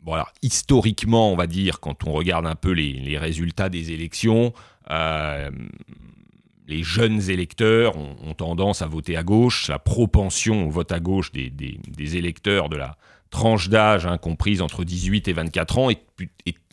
[0.00, 4.52] bon, alors, historiquement, on va dire, quand on regarde un peu les, résultats des élections,
[4.90, 9.68] les jeunes électeurs ont, tendance à voter à gauche.
[9.68, 12.98] La propension au vote à gauche des électeurs de la,
[13.30, 15.88] tranche d'âge hein, comprise entre 18 et 24 ans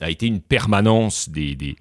[0.01, 1.75] a été une permanence des, des,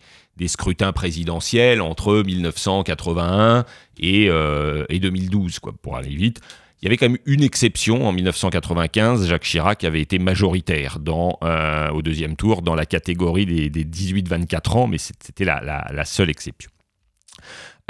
[0.49, 3.65] scrutins présidentiels entre 1981
[4.01, 6.41] et, euh, et 2012, quoi, pour aller vite.
[6.83, 10.99] Il y avait quand même une exception en 1995, Jacques Chirac avait été majoritaire
[11.45, 16.29] euh, au deuxième tour dans la catégorie des, des 18-24 ans, mais c'était la, seule
[16.29, 16.72] exception.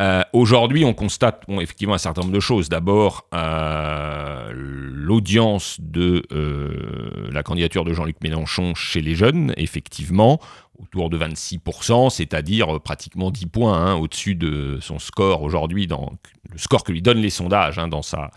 [0.01, 2.69] Euh, Aujourd'hui, on constate effectivement un certain nombre de choses.
[2.69, 9.53] D'abord, euh, l'audience de euh, la candidature de Jean-Luc Mélenchon chez les jeunes.
[9.57, 10.41] Effectivement,
[10.79, 16.85] autour de 26%, c'est-à-dire pratiquement 10 points hein, au-dessus de son score aujourd'hui, le score
[16.85, 18.31] que lui donnent les sondages hein, dans sa,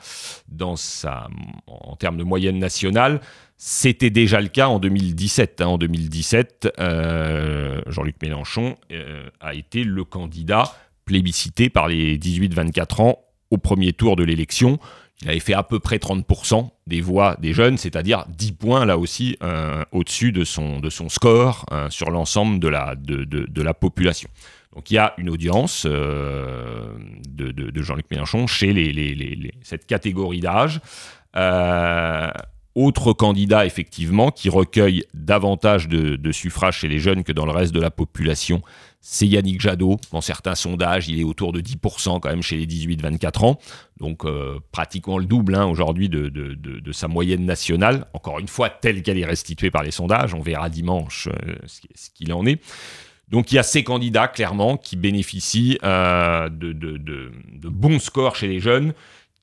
[0.50, 1.28] dans sa,
[1.68, 3.22] en termes de moyenne nationale.
[3.58, 5.62] C'était déjà le cas en 2017.
[5.62, 5.68] Hein.
[5.68, 8.76] En 2017, euh, Jean-Luc Mélenchon
[9.40, 10.74] a été le candidat
[11.06, 13.20] plébiscité par les 18-24 ans
[13.52, 14.80] au premier tour de l'élection.
[15.22, 18.98] Il avait fait à peu près 30% des voix des jeunes, c'est-à-dire 10 points là
[18.98, 24.30] aussi euh, au-dessus de son, score sur l'ensemble de la, population.
[24.76, 26.92] Donc il y a une audience de,
[27.30, 30.82] de Jean-Luc Mélenchon chez les, les, cette catégorie d'âge.
[32.76, 37.74] Autre candidat, effectivement, qui recueille davantage de, suffrages chez les jeunes que dans le reste
[37.74, 38.62] de la population,
[39.08, 40.00] c'est Yannick Jadot.
[40.12, 43.60] Dans certains sondages, il est autour de 10% quand même chez les 18-24 ans.
[44.00, 48.08] Donc euh, pratiquement le double hein, aujourd'hui de, de, sa moyenne nationale.
[48.14, 50.34] Encore une fois, telle qu'elle est restituée par les sondages.
[50.34, 52.60] On verra dimanche euh, ce qu'il en est.
[53.30, 58.60] Donc il y a ces candidats, clairement, qui bénéficient euh, de, bons scores chez les
[58.60, 58.94] jeunes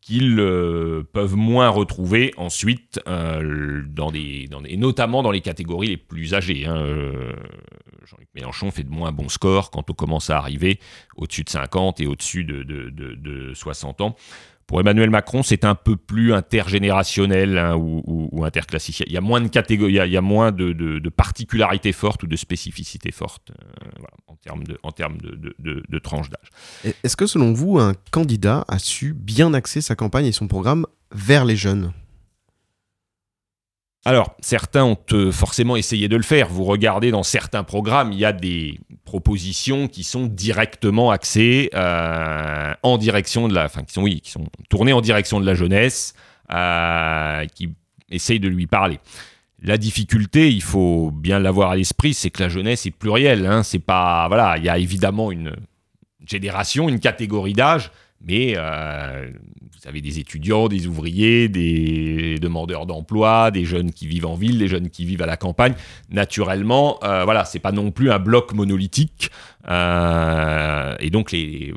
[0.03, 5.97] qu'ils euh, peuvent moins retrouver ensuite, euh, dans des, et notamment dans les catégories les
[5.97, 6.67] plus âgées.
[6.67, 6.77] Hein.
[6.77, 7.33] Euh,
[8.05, 10.81] Jean-Luc Mélenchon fait de moins bons scores quand on commence à arriver
[11.17, 14.17] au-dessus de 50 et au-dessus de, de, de 60 ans.
[14.67, 18.47] Pour Emmanuel Macron, c'est un peu plus intergénérationnel hein, ou, ou.
[18.47, 22.37] Il y a moins de catégories, il y a, moins de, particularités fortes ou de
[22.37, 26.95] spécificités fortes euh, en termes de, de, de tranche d'âge.
[27.05, 30.87] Est-ce que selon vous, un candidat a su bien axer sa campagne et son programme
[31.13, 31.93] vers les jeunes?
[34.05, 36.49] Alors, certains ont euh, forcément essayé de le faire.
[36.49, 42.75] Vous regardez dans certains programmes, il y a des propositions qui sont directement axées euh,
[42.83, 45.55] en direction de la, enfin, qui sont oui, qui sont tournées en direction de la
[45.55, 46.15] jeunesse,
[46.53, 47.69] euh, qui
[48.11, 48.99] essayent de lui parler.
[49.63, 53.47] La difficulté, il faut bien l'avoir à l'esprit, c'est que la jeunesse est plurielle.
[53.47, 53.63] Hein.
[53.63, 55.55] c'est pas, voilà, il y a évidemment une
[56.27, 57.93] génération, une catégorie d'âge,
[58.27, 58.57] mais
[59.83, 64.59] vous avez des étudiants, des ouvriers, des demandeurs d'emploi, des jeunes qui vivent en ville,
[64.59, 65.75] des jeunes qui vivent à la campagne.
[66.11, 69.31] Naturellement, euh, voilà, c'est pas non plus un bloc monolithique.
[69.69, 71.75] Euh, et donc les,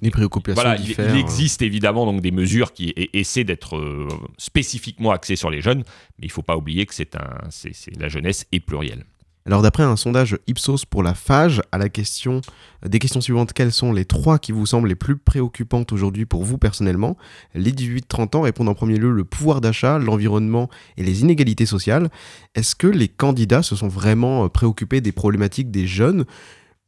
[0.00, 4.08] les préoccupations voilà, il, il, existe évidemment donc des mesures qui essaient d'être euh,
[4.38, 5.82] spécifiquement axées sur les jeunes,
[6.18, 9.04] mais il faut pas oublier que c'est un, c'est, la jeunesse est plurielle.
[9.46, 12.40] Alors d'après un sondage Ipsos pour la FAGE, à la question
[12.84, 16.42] des questions suivantes, quelles sont les trois qui vous semblent les plus préoccupantes aujourd'hui pour
[16.42, 17.16] vous personnellement?
[17.54, 22.10] Les 18-30 ans répondent en premier lieu le pouvoir d'achat, l'environnement et les inégalités sociales.
[22.56, 26.24] Est-ce que les candidats se sont vraiment euh, préoccupés des problématiques des jeunes?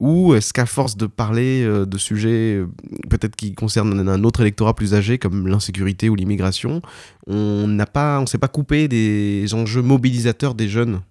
[0.01, 2.67] Ou est-ce qu'à force de parler euh, de sujets euh,
[3.09, 6.83] peut-être qui concernent un autre électorat plus âgé comme l'insécurité ou l'immigration,
[7.29, 11.03] on n'a pas, on s'est pas coupé des enjeux mobilisateurs des jeunes?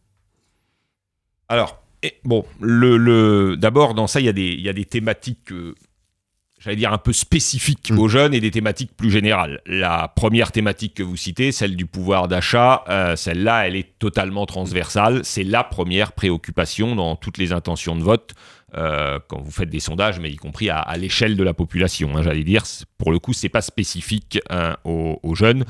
[1.50, 1.82] Alors,
[2.24, 5.76] bon, le, d'abord, dans ça, il y, a des, y a des thématiques, euh,
[6.60, 8.00] j'allais dire, un peu spécifiques mm.
[8.00, 9.62] aux jeunes et des thématiques plus générales.
[9.66, 14.46] La première thématique que vous citez, celle du pouvoir d'achat, euh, celle-là, elle est totalement
[14.46, 15.22] transversale.
[15.24, 18.34] C'est la première préoccupation dans toutes les intentions de vote.
[18.76, 22.22] Euh, quand vous faites des sondages, mais y compris à, l'échelle de la population, hein,
[22.22, 22.64] j'allais dire.
[22.98, 25.64] Pour le coup, c'est pas spécifique hein, aux, aux, jeunes.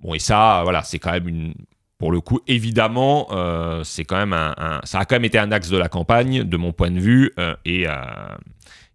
[0.00, 1.54] Bon, et ça, voilà, c'est quand même une,
[2.02, 5.52] pour le coup, évidemment, euh, c'est quand même un, ça a quand même été un
[5.52, 7.92] axe de la campagne, de mon point de vue, euh, et, euh,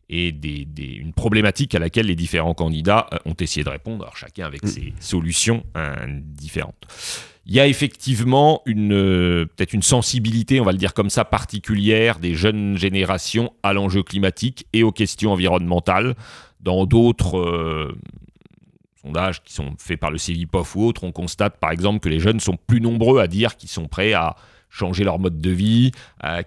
[0.09, 4.45] et des, une problématique à laquelle les différents candidats ont essayé de répondre, alors chacun
[4.45, 4.67] avec mm.
[4.67, 5.63] ses solutions
[6.11, 6.85] différentes.
[7.45, 12.19] Il y a effectivement une peut-être une sensibilité, on va le dire comme ça, particulière
[12.19, 16.15] des jeunes générations à l'enjeu climatique et aux questions environnementales.
[16.59, 17.95] Dans d'autres
[19.07, 22.19] sondages qui sont faits par le CVPOF ou autres, on constate par exemple que les
[22.19, 24.35] jeunes sont plus nombreux à dire qu'ils sont prêts à
[24.69, 25.91] changer leur mode de vie,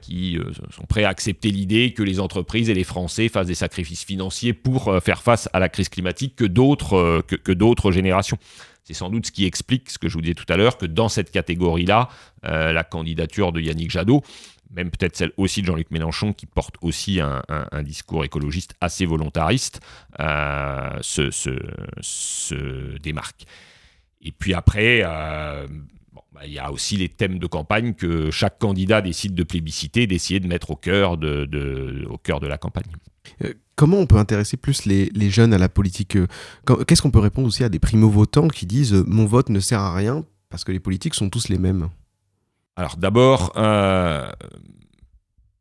[0.03, 3.55] qui euh, sont prêts à accepter l'idée que les entreprises et les Français fassent des
[3.55, 7.91] sacrifices financiers pour euh, faire face à la crise climatique que d'autres euh, que, d'autres
[7.93, 8.37] générations.
[8.85, 10.87] C'est sans doute ce qui explique ce que je vous disais tout à l'heure, que
[10.87, 12.09] dans cette catégorie-là,
[12.43, 14.23] la candidature de Yannick Jadot
[14.71, 17.43] même peut-être celle aussi de Jean-Luc Mélenchon, qui porte aussi un,
[17.83, 19.81] discours écologiste assez volontariste,
[20.21, 23.45] euh, se, démarque.
[24.23, 25.67] Et puis après, euh,
[26.33, 30.07] bah, il y a aussi les thèmes de campagne que chaque candidat décide de plébisciter,
[30.07, 31.49] d'essayer de mettre au cœur de,
[32.47, 32.85] la campagne.
[33.45, 36.17] Euh, comment on peut intéresser plus les, jeunes à la politique
[36.87, 39.95] Qu'est-ce qu'on peut répondre aussi à des primo-votants qui disent Mon vote ne sert à
[39.95, 41.89] rien parce que les politiques sont tous les mêmes?
[42.81, 44.33] Alors d'abord, euh,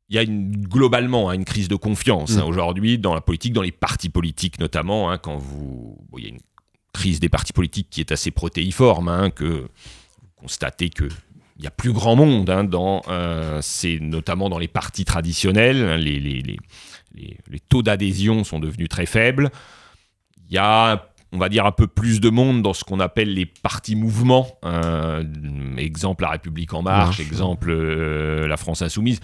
[0.08, 2.47] il y a une, globalement hein, une crise de confiance hein, mm.
[2.47, 5.12] aujourd'hui dans la politique, dans les partis politiques notamment.
[5.12, 6.39] Hein, quand vous, il y a une
[6.93, 9.43] crise des partis politiques qui est assez protéiforme, que
[10.21, 11.10] vous constatez que
[11.58, 16.17] il y a plus grand monde dans, euh, c'est notamment dans les partis traditionnels, les,
[16.17, 16.58] les, les,
[17.49, 19.51] les taux d'adhésion sont devenus très faibles.
[20.47, 23.34] Il y a on va dire un peu plus de monde dans ce qu'on appelle
[23.34, 24.48] les partis mouvements.
[24.65, 25.24] Euh,
[25.78, 29.20] exemple La République en marche, exemple euh, la France insoumise.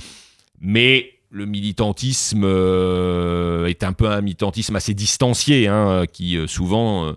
[0.61, 7.13] Mais le militantisme euh, est un peu un militantisme assez distancié, hein, qui souvent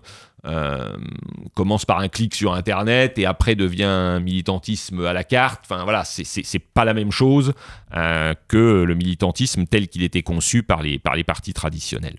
[1.53, 5.65] commence par un clic sur Internet et après devient un militantisme à la carte.
[5.65, 7.53] Enfin voilà, c'est pas la même chose
[7.91, 12.17] que le militantisme tel qu'il était conçu par les, par les partis traditionnels.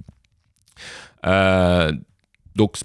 [2.57, 2.77] Donc,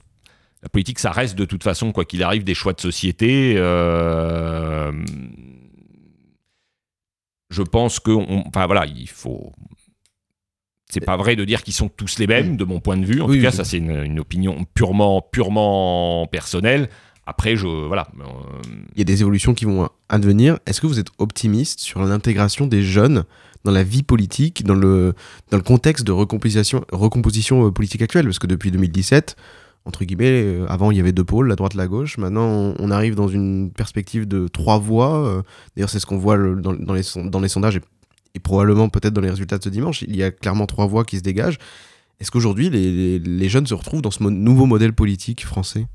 [0.65, 3.53] la politique, ça reste de toute façon, quoi qu'il arrive, des choix de société.
[3.57, 4.91] Euh,
[7.51, 8.11] je pense que,
[8.47, 9.51] enfin voilà, il faut.
[10.89, 13.21] C'est pas vrai de dire qu'ils sont tous les mêmes, de mon point de vue.
[13.21, 16.89] En tout cas, ça c'est une, opinion purement, purement personnelle.
[17.25, 18.07] Après, je voilà.
[18.19, 18.23] Euh,
[18.93, 20.59] il y a des évolutions qui vont advenir.
[20.65, 23.23] Est-ce que vous êtes optimiste sur l'intégration des jeunes
[23.63, 25.15] dans la vie politique, dans le,
[25.49, 28.25] dans le contexte de recomposition, recomposition euh, politique actuelle?
[28.25, 29.35] Parce que depuis 2017,
[29.85, 32.17] entre guillemets, euh, avant il y avait deux pôles, la droite, la gauche.
[32.17, 35.27] Maintenant, on, arrive dans une perspective de trois voix.
[35.27, 35.41] Euh.
[35.75, 37.03] D'ailleurs, c'est ce qu'on voit dans, dans, les,
[37.47, 37.79] sondages
[38.33, 40.01] et, probablement peut-être dans les résultats de ce dimanche.
[40.01, 41.57] Il y a clairement trois voix qui se dégagent.
[42.19, 45.85] Est-ce qu'aujourd'hui, les, les, jeunes se retrouvent dans ce nouveau modèle politique français?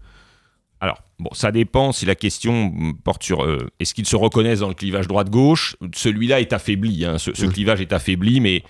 [0.80, 2.72] Alors, bon, ça dépend si la question
[3.04, 5.76] porte sur euh, est-ce qu'ils se reconnaissent dans le clivage droite-gauche?
[5.94, 7.52] Celui-là est affaibli, hein, ce, mmh.
[7.52, 8.64] clivage est affaibli, mais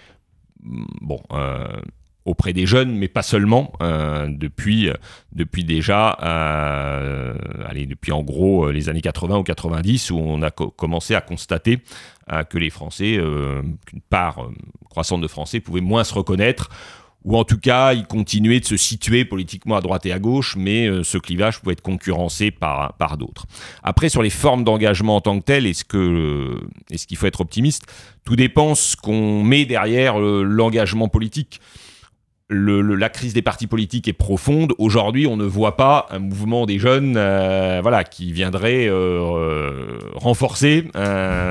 [0.64, 1.80] mm, bon, euh,
[2.24, 4.90] auprès des jeunes, mais pas seulement, euh, depuis,
[5.32, 11.14] depuis déjà, allez, depuis en gros les années 80 ou 90, où on a commencé
[11.14, 11.78] à constater
[12.50, 13.18] que les Français,
[13.86, 14.48] qu'une part
[14.90, 16.68] croissante de Français pouvaient moins se reconnaître
[17.24, 20.56] ou en tout cas, il continuait de se situer politiquement à droite et à gauche,
[20.56, 23.46] mais euh, ce clivage pouvait être concurrencé par, par d'autres.
[23.82, 26.58] Après, sur les formes d'engagement en tant que telles, est-ce que
[26.90, 27.82] est-ce qu'il faut être optimiste?
[28.24, 31.60] Tout dépend ce qu'on met derrière euh, l'engagement politique
[32.50, 34.74] la crise des partis politiques est profonde.
[34.78, 39.98] Aujourd'hui, on ne voit pas un mouvement des jeunes euh, voilà, qui viendrait euh, euh,
[40.14, 40.88] renforcer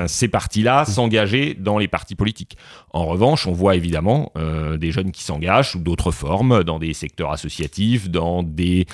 [0.06, 2.56] ces partis-là, s'engager dans les partis politiques.
[2.92, 4.32] En revanche, on voit évidemment
[4.78, 8.86] des jeunes qui s'engagent sous d'autres formes, dans des secteurs associatifs, dans des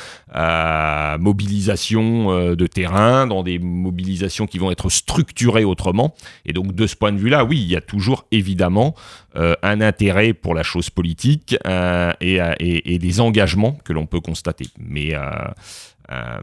[1.18, 6.14] mobilisations de terrain, dans des mobilisations qui vont être structurées autrement.
[6.44, 8.94] Et donc, de ce point de vue-là, oui, il y a toujours évidemment
[9.34, 11.56] un intérêt pour la chose politique.
[11.66, 14.66] Euh, euh, et, des engagements que l'on peut constater.
[14.78, 16.40] Mais euh,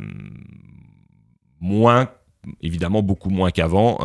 [1.60, 2.10] moins
[2.62, 4.00] évidemment beaucoup moins qu'avant.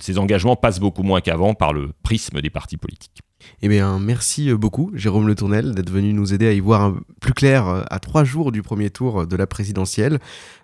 [0.00, 3.20] ces engagements passent beaucoup moins qu'avant par le prisme des partis politiques.
[3.62, 7.34] Eh bien, merci beaucoup, Jérôme Le Tournel, d'être venu nous aider à y voir plus
[7.34, 10.18] clair à trois jours du premier tour de la présidentielle.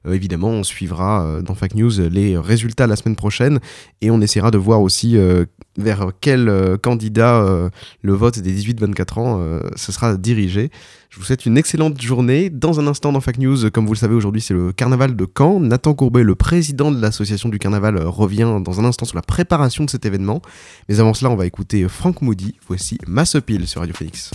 [0.09, 3.59] évidemment, on suivra dans Fact News les résultats la semaine prochaine
[4.01, 5.19] et on essaiera de voir aussi
[5.77, 7.71] vers quel euh, candidat euh,
[8.03, 10.71] le vote des 18-24 ans euh, ce sera dirigé.
[11.15, 12.51] Je vous souhaite une excellente journée.
[12.51, 15.29] Dans un instant dans Fact News, comme vous le savez aujourd'hui c'est le carnaval de
[15.39, 15.61] Caen.
[15.61, 19.85] Nathan Courbet, le président de l'association du carnaval, revient dans un instant sur la préparation
[19.85, 20.43] de cet événement.
[20.89, 22.57] Mais avant cela, on va écouter Franck Moody.
[22.67, 24.33] Voici Massepile sur Radio Phoenix.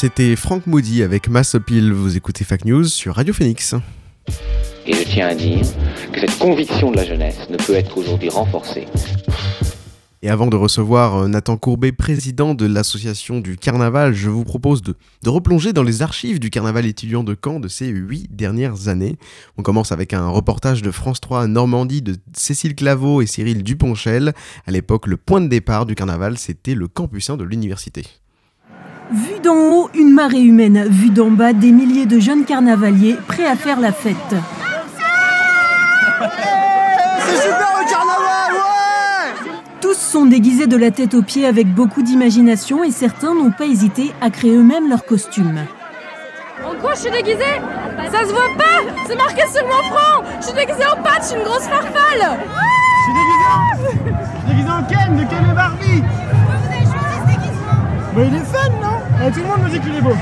[0.00, 1.92] C'était Frank Moody avec Mass Appeal.
[1.92, 3.74] Vous écoutez Fact News sur Radio Phoenix.
[4.86, 5.66] Et je tiens à dire
[6.12, 8.86] que cette conviction de la jeunesse ne peut être aujourd'hui renforcée.
[10.22, 14.82] Et avant de recevoir euh, Nathan Courbet, président de l'association du carnaval, je vous propose
[14.82, 14.94] de,
[15.24, 19.16] de, replonger dans les archives du carnaval étudiant de Caen de ces huit dernières années.
[19.56, 23.64] On commence avec un reportage de France 3 à Normandie de Cécile Claveau et Cyril
[23.64, 24.32] Duponchel.
[24.64, 28.04] À l'époque, le point de départ du carnaval, c'était le campus 1 de l'université.
[29.10, 30.84] Vu d'en haut, une marée humaine.
[30.90, 34.14] Vu d'en bas, des milliers de jeunes carnavaliers prêts à faire la fête.
[37.20, 39.50] C'est super le carnaval, ouais
[39.80, 43.64] Tous sont déguisés de la tête aux pieds avec beaucoup d'imagination et certains n'ont pas
[43.64, 45.64] hésité à créer eux-mêmes leurs costumes.
[46.62, 47.62] En quoi je suis déguisée
[48.12, 51.26] Ça se voit pas C'est marqué sur mon front Je suis déguisée en pâte, je
[51.28, 52.38] suis une grosse farfalle
[52.98, 53.60] Je suis déguisée en...
[53.72, 56.02] Je suis déguisée en Ken, de Ken et Barbie
[58.18, 58.98] bah, il est fun, non?
[59.20, 60.14] Ah, Tout le monde me dit qu'il est beau.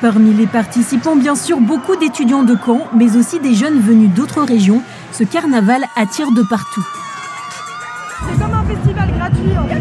[0.00, 4.42] Parmi les participants, bien sûr, beaucoup d'étudiants de Caen, mais aussi des jeunes venus d'autres
[4.42, 4.82] régions.
[5.12, 6.84] Ce carnaval attire de partout.
[8.28, 9.56] C'est comme un festival gratuit.
[9.56, 9.80] En fait.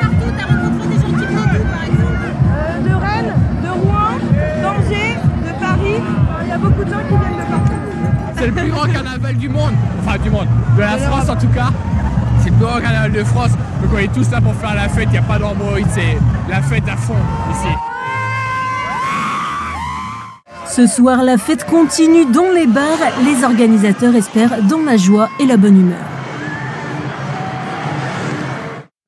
[0.00, 2.26] Partout, t'as rencontré des gens qui viennent d'où, par exemple?
[2.50, 4.18] Euh, De Rennes, de Rouen,
[4.62, 5.16] d'Angers,
[5.46, 6.02] de Paris.
[6.42, 7.72] Il y a beaucoup de gens qui viennent de partout.
[8.36, 9.72] C'est le plus grand carnaval du monde.
[10.00, 10.48] Enfin, du monde.
[10.76, 11.70] De la France, en tout cas.
[12.40, 13.50] C'est le plus grand carnaval de France.
[13.98, 16.18] Est tous là pour faire la fête, il n'y a pas d'embrouille, c'est
[16.50, 17.14] la fête à fond
[17.52, 17.68] ici.
[20.66, 22.98] Ce soir, la fête continue dans les bars.
[23.24, 26.04] Les organisateurs espèrent dans la joie et la bonne humeur.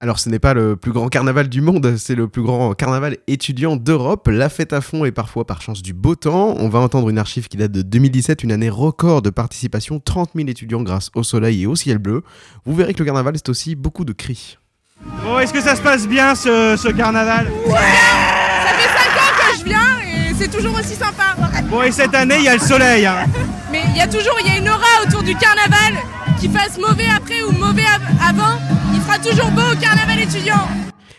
[0.01, 3.17] Alors ce n'est pas le plus grand carnaval du monde, c'est le plus grand carnaval
[3.27, 4.29] étudiant d'Europe.
[4.29, 6.55] La fête à fond est parfois par chance du beau temps.
[6.59, 10.31] On va entendre une archive qui date de 2017, une année record de participation, 30
[10.37, 12.23] 000 étudiants grâce au soleil et au ciel bleu.
[12.65, 14.59] Vous verrez que le carnaval c'est aussi beaucoup de cris.
[15.05, 17.49] Bon, est-ce que ça se passe bien ce, ce carnaval?
[17.67, 21.37] Ouais Ça fait 5 ans que je viens et c'est toujours aussi sympa.
[21.65, 23.07] Bon, et cette année il y a le soleil.
[23.07, 23.27] Hein.
[23.71, 25.95] Mais il y a toujours il y a une aura autour du carnaval,
[26.41, 27.85] qu'il fasse mauvais après ou mauvais
[28.27, 28.59] avant,
[28.95, 30.67] il fera toujours beau au carnaval étudiant.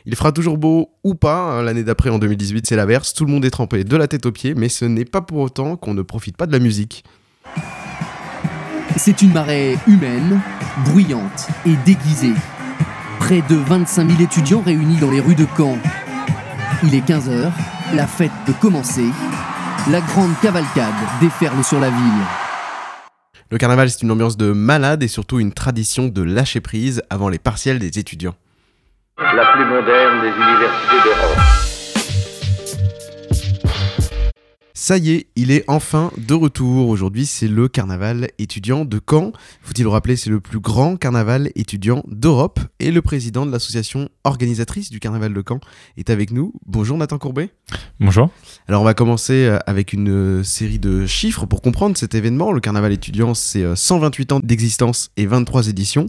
[0.05, 3.43] Il fera toujours beau ou pas, l'année d'après en 2018 c'est l'inverse, tout le monde
[3.43, 6.01] est trempé de la tête aux pieds, mais ce n'est pas pour autant qu'on ne
[6.01, 7.03] profite pas de la musique.
[8.95, 10.39] C'est une marée humaine,
[10.85, 12.33] bruyante et déguisée.
[13.27, 15.77] Près de 25 000 étudiants réunis dans les rues de Caen.
[16.81, 17.51] Il est 15h,
[17.93, 19.03] la fête peut commencer.
[19.91, 22.23] La grande cavalcade déferle sur la ville.
[23.51, 27.27] Le carnaval, c'est une ambiance de malade et surtout une tradition de lâcher prise avant
[27.27, 28.35] les partiels des étudiants.
[29.17, 31.76] La plus moderne des universités d'Europe.
[34.79, 36.87] Ça y est, il est enfin de retour.
[36.89, 39.31] Aujourd'hui, c'est le carnaval étudiant de Caen.
[39.63, 42.59] Faut-il le rappeler, c'est le plus grand carnaval étudiant d'Europe.
[42.79, 45.59] Et le président de l'association organisatrice du carnaval de Caen
[45.97, 46.53] est avec nous.
[46.67, 47.49] Bonjour Nathan Courbet.
[47.99, 48.29] Bonjour.
[48.67, 52.51] Alors on va commencer avec une série de chiffres pour comprendre cet événement.
[52.51, 56.07] Le carnaval étudiant, c'est 128 ans d'existence et 23 éditions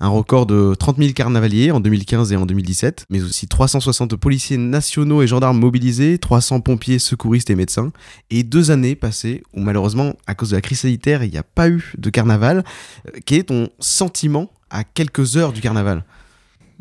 [0.00, 4.56] un record de 30 000 carnavaliers en 2015 et en 2017, mais aussi 360 policiers
[4.56, 7.92] nationaux et gendarmes mobilisés, 300 pompiers, secouristes et médecins,
[8.30, 11.42] et deux années passées où malheureusement, à cause de la crise sanitaire, il n'y a
[11.42, 12.64] pas eu de carnaval.
[13.26, 16.04] Quel est ton sentiment à quelques heures du carnaval?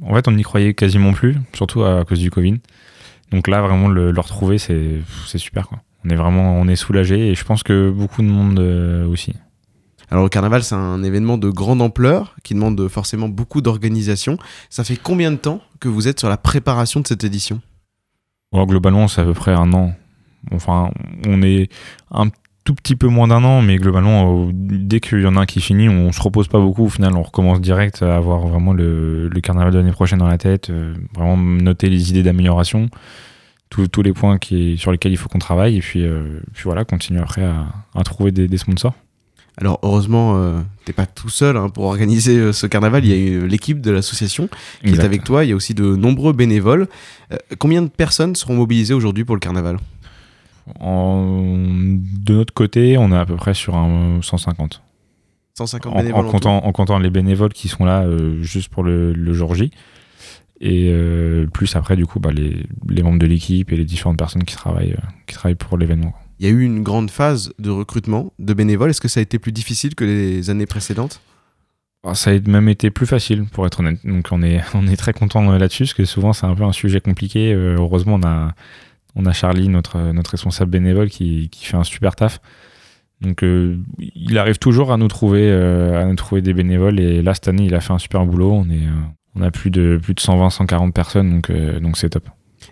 [0.04, 2.60] En fait, on n'y croyait quasiment plus, surtout à cause du Covid.
[3.32, 5.02] Donc là, vraiment, le, retrouver, c'est
[5.36, 5.68] super.
[6.06, 9.34] On est vraiment on est soulagé et je pense que beaucoup de monde euh, aussi.
[10.10, 14.38] Alors le carnaval, c'est un événement de grande ampleur qui demande forcément beaucoup d'organisation.
[14.70, 17.62] Ça fait combien de temps que vous êtes sur la préparation de cette édition?
[18.54, 19.94] Globalement, c'est à peu près un an.
[20.52, 20.92] Enfin,
[21.28, 21.70] on est
[22.12, 22.30] un
[22.64, 25.62] tout petit peu moins d'un an, mais globalement, dès qu'il y en a un qui
[25.62, 26.86] finit, on se repose pas beaucoup.
[26.86, 30.38] Au final, on recommence direct à avoir vraiment le, carnaval de l'année prochaine dans la
[30.38, 32.90] tête, euh, vraiment noter les idées d'amélioration,
[33.70, 34.38] tous, les points
[34.78, 38.58] sur lesquels il faut qu'on travaille, et puis, euh, voilà, continuer après à, trouver des
[38.58, 38.94] sponsors.
[39.60, 43.04] Alors heureusement, euh, t'es pas tout seul hein, pour organiser euh, ce carnaval.
[43.04, 44.48] Il y a eu l'équipe de l'association
[44.82, 45.04] qui exact.
[45.04, 45.44] est avec toi.
[45.44, 46.88] Il y a aussi de nombreux bénévoles.
[47.32, 49.78] Euh, combien de personnes seront mobilisées aujourd'hui pour le carnaval?
[50.80, 51.26] En...
[51.50, 54.84] De notre côté, on est à peu près sur un 150.
[55.58, 58.84] 150 en, bénévoles en, comptant, en comptant les bénévoles qui sont là euh, juste pour
[58.84, 59.72] le, le, jour J.
[60.60, 64.18] Et euh, plus après, du coup, bah, les, les, membres de l'équipe et les différentes
[64.18, 64.96] personnes qui travaillent,
[65.26, 68.92] qui travaillent pour l'événement il y a eu une grande phase de recrutement de bénévoles.
[68.92, 71.22] Est-ce que ça a été plus difficile que les années précédentes?
[72.14, 74.00] Ça a même été plus facile, pour être honnête.
[74.06, 74.62] Donc on est,
[74.98, 77.54] très content là-dessus, parce que souvent c'est un peu un sujet compliqué.
[77.54, 78.20] Euh, heureusement,
[79.16, 82.40] on a, Charlie, notre, notre responsable bénévole, qui, fait un super taf.
[83.20, 87.00] Donc euh, il arrive toujours à nous, trouver, euh, des bénévoles.
[87.00, 88.64] Et là, cette année, il a fait un super boulot.
[89.36, 92.30] On a plus de, plus de 120, 140 personnes, donc donc c'est top.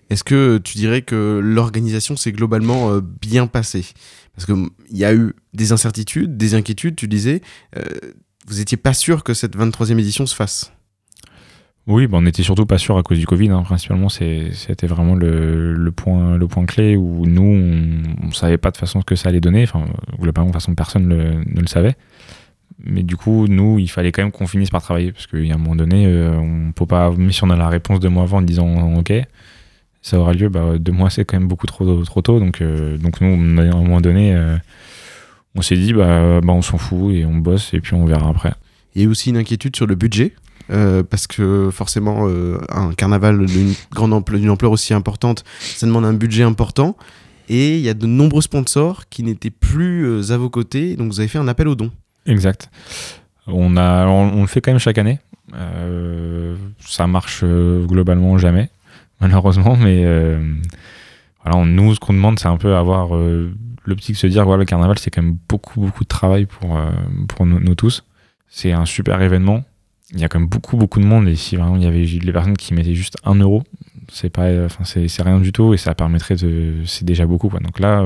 [0.09, 3.85] Est-ce que tu dirais que l'organisation s'est globalement euh, bien passée?
[4.35, 7.41] Parce qu'il y a eu des incertitudes, des inquiétudes, tu disais.
[7.77, 7.83] Euh,
[8.47, 10.71] vous n'étiez pas sûr que cette 23e édition se fasse?
[11.87, 13.49] Oui, bah on n'était surtout pas sûr à cause du Covid.
[13.49, 13.61] hein.
[13.63, 18.77] Principalement, c'était vraiment le, point, le point clé où nous, on ne savait pas de
[18.77, 19.63] façon ce que ça allait donner.
[19.63, 19.85] Enfin,
[20.19, 21.95] globalement, de façon, personne ne le savait.
[22.83, 25.11] Mais du coup, nous, il fallait quand même qu'on finisse par travailler.
[25.11, 27.99] Parce qu'à un moment donné, euh, on peut pas, même si on a la réponse
[27.99, 29.13] deux mois avant en disant OK,
[30.05, 32.39] ça aura lieu, bah, deux mois, c'est quand même beaucoup trop, trop tôt.
[32.39, 34.55] Donc, euh, donc nous, à un moment donné, euh,
[35.55, 38.29] on s'est dit, bah, bah, on s'en fout et on bosse et puis on verra
[38.29, 38.53] après.
[38.93, 40.33] Il y a aussi une inquiétude sur le budget.
[40.71, 45.85] euh, parce que forcément, euh, un carnaval d'une grande ampleur, d'une ampleur aussi importante, ça
[45.85, 46.95] demande un budget important.
[47.49, 50.95] Et il y a de nombreux sponsors qui n'étaient plus à vos côtés.
[50.95, 51.91] Donc vous avez fait un appel aux dons.
[52.25, 52.69] Exact.
[53.47, 55.19] On, a, on, on le fait quand même chaque année.
[56.79, 58.69] Ça marche globalement jamais,
[59.21, 60.39] malheureusement, mais euh,
[61.43, 63.53] voilà, nous, ce qu'on demande, c'est un peu avoir euh,
[63.85, 66.77] l'optique de se dire voilà, le carnaval, c'est quand même beaucoup, beaucoup de travail pour,
[66.77, 66.91] euh,
[67.27, 68.03] pour nous, tous.
[68.47, 69.63] C'est un super événement.
[70.11, 71.27] Il y a quand même beaucoup, beaucoup de monde.
[71.27, 73.63] Et si vraiment il y avait les personnes qui mettaient juste un euro,
[74.07, 76.75] c'est pas, rien du tout et ça permettrait de.
[76.85, 77.49] C'est déjà beaucoup.
[77.49, 78.03] Donc là.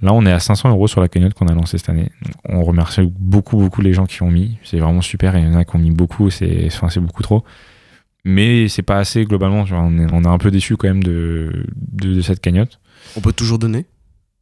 [0.00, 2.10] Là, on est à 500 euros sur la cagnotte qu'on a lancée cette année.
[2.44, 4.58] On remercie beaucoup, beaucoup les gens qui ont mis.
[4.64, 5.36] C'est vraiment super.
[5.36, 6.28] Il y en a qui ont mis beaucoup.
[6.28, 7.44] Enfin, c'est beaucoup trop.
[8.28, 9.64] Mais c'est pas assez globalement.
[9.72, 12.78] on, est, on est un peu déçu quand même de, de, de cette cagnotte.
[13.16, 13.86] On peut toujours donner?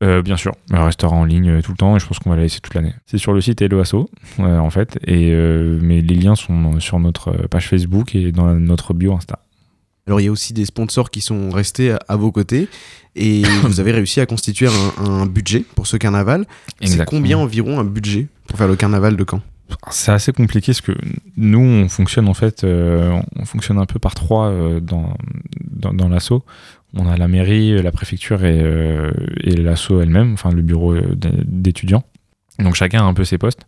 [0.03, 2.31] Euh, bien sûr, elle restera en ligne euh, tout le temps et je pense qu'on
[2.31, 2.95] va la laisser toute l'année.
[3.07, 4.11] C'est sur le site Hello Asso,
[4.41, 8.53] euh, en fait, et, euh, mais les liens sont sur notre page Facebook et dans
[8.57, 9.39] notre bio Insta.
[10.09, 12.69] Alors il y a aussi des sponsors qui sont restés à, vos côtés
[13.15, 16.45] et vous avez réussi à constituer un, un budget pour ce carnaval.
[16.83, 19.41] C'est combien environ un budget pour faire le carnaval de Caen?
[19.91, 20.93] C'est assez compliqué parce que
[21.37, 25.15] nous, on fonctionne en fait, euh, on fonctionne un peu par trois euh, dans,
[25.65, 26.43] dans, dans l'asso.
[26.95, 29.11] On a la mairie, la préfecture et, euh,
[29.45, 32.05] l'asso elle-même, enfin le bureau euh, d'étudiants.
[32.59, 33.67] Donc chacun a un peu ses postes.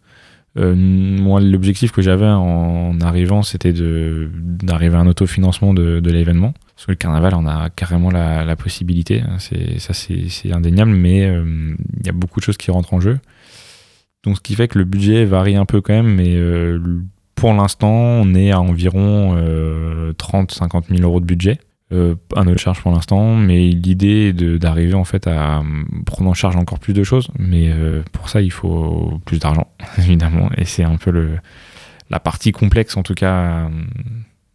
[0.57, 6.53] Moi, l'objectif que j'avais en arrivant, c'était d'arriver à un autofinancement de, l'événement.
[6.75, 9.21] Parce que le carnaval, on a carrément la, possibilité.
[9.21, 13.21] hein, ça, c'est, indéniable, mais il y a beaucoup de choses qui rentrent en jeu.
[14.25, 16.81] Donc, ce qui fait que le budget varie un peu quand même, mais euh,
[17.35, 19.37] pour l'instant, on est à environ
[20.13, 21.61] 30-50 000 euros de budget.
[21.91, 25.63] Euh, à notre charge pour l'instant, mais l'idée est d'arriver en fait à euh,
[26.05, 29.69] prendre en charge encore plus de choses, mais euh, pour ça il faut plus d'argent
[29.99, 31.39] évidemment, et c'est un peu le,
[32.11, 33.69] la partie complexe en tout cas euh,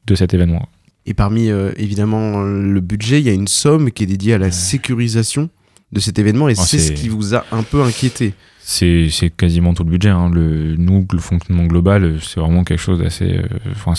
[0.05, 0.69] de cet événement.
[1.07, 4.37] Et parmi euh, évidemment le budget, il y a une somme qui est dédiée à
[4.37, 5.49] la sécurisation
[5.91, 8.35] de cet événement et Oh, c'est ce qui vous a un peu inquiété.
[8.65, 10.09] C'est quasiment tout le budget.
[10.09, 10.29] hein.
[10.33, 13.37] Le, nous, le fonctionnement global, c'est vraiment quelque chose d'assez.
[13.37, 13.93] euh, Enfin.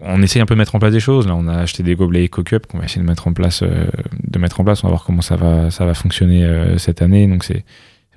[0.00, 1.26] On essaye un peu de mettre en place des choses.
[1.26, 3.62] Là, on a acheté des gobelets EcoCup qu'on va essayer de mettre en place.
[3.62, 3.86] euh,
[4.24, 4.82] de mettre en place.
[4.82, 7.26] On va voir comment ça va, ça va fonctionner euh, cette année.
[7.26, 7.46] Donc.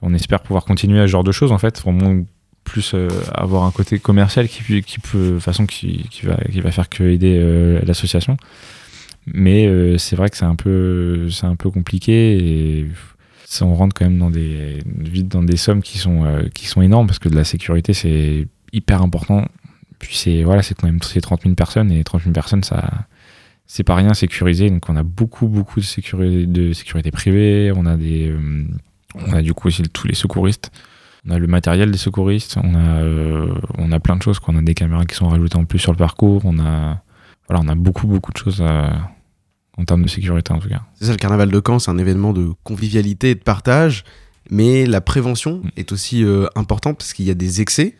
[0.01, 1.81] On espère pouvoir continuer à ce genre de choses en fait.
[1.81, 2.23] Vraiment
[2.63, 2.95] plus
[3.33, 7.03] avoir un côté commercial qui, qui peut, façon qui, qui va, qui va faire que
[7.03, 7.37] aider
[7.85, 8.37] l'association.
[9.25, 12.85] Mais c'est vrai que c'est un peu, un peu compliqué
[13.61, 16.81] on rentre quand même dans des, vite dans des sommes qui sont, euh, qui sont
[16.81, 19.45] énormes parce que de la sécurité c'est hyper important.
[19.97, 22.89] Puis c'est voilà, quand même c'est 30 000 personnes et 30 000 personnes ça,
[23.65, 24.69] c'est pas rien sécurisé.
[24.69, 27.71] Donc on a beaucoup beaucoup de sécurité, de sécurité privée.
[27.75, 28.65] On a des, euh,
[29.15, 30.71] on a du coup aussi tous les secouristes.
[31.27, 32.57] On a le matériel des secouristes.
[32.63, 34.39] On a, euh, on a plein de choses.
[34.39, 34.53] Quoi.
[34.53, 36.41] On a des caméras qui sont rajoutées en plus sur le parcours.
[36.45, 37.03] On a,
[37.47, 39.11] voilà, on a beaucoup beaucoup de choses à-
[39.79, 40.81] en termes de sécurité en tout cas.
[40.95, 44.03] C'est ça le carnaval de Caen, c'est un événement de convivialité et de partage,
[44.51, 47.95] mais la prévention est aussi euh, importante parce qu'il y a des excès.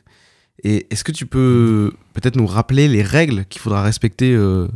[0.64, 4.68] Et est-ce que tu peux peut-être nous rappeler les règles qu'il faudra respecter euh,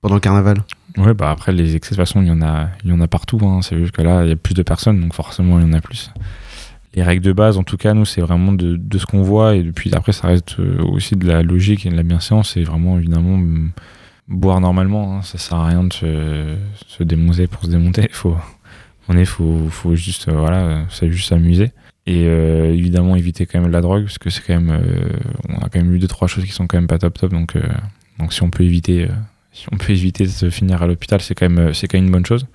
[0.00, 0.64] pendant le carnaval?
[0.98, 3.00] Ouais, bah après, les excès, de toute façon, il y en a, il y en
[3.00, 3.38] a partout.
[3.44, 3.60] hein.
[3.62, 5.72] C'est juste que là, il y a plus de personnes, donc forcément, il y en
[5.72, 6.10] a plus.
[6.94, 9.54] Les règles de base, en tout cas, nous, c'est vraiment de, de ce qu'on voit.
[9.54, 12.52] Et puis après, ça reste euh, aussi de la logique et de la bienséance.
[12.54, 13.70] C'est vraiment, évidemment, mm,
[14.32, 15.18] boire normalement.
[15.18, 15.22] hein.
[15.22, 18.08] Ça sert à rien de se, démonter pour se démonter.
[18.10, 18.36] Faut,
[19.08, 21.70] on est, faut, faut juste, euh, voilà, c'est juste s'amuser.
[22.06, 25.08] Et euh, évidemment, éviter quand même la drogue, parce que c'est quand même, euh,
[25.48, 27.30] on a quand même eu deux, trois choses qui sont quand même pas top top.
[27.30, 27.56] Donc,
[28.18, 29.08] donc si on peut éviter.
[29.52, 32.06] si on peut éviter de se finir à l'hôpital, c'est quand même c'est quand même
[32.06, 32.46] une bonne chose.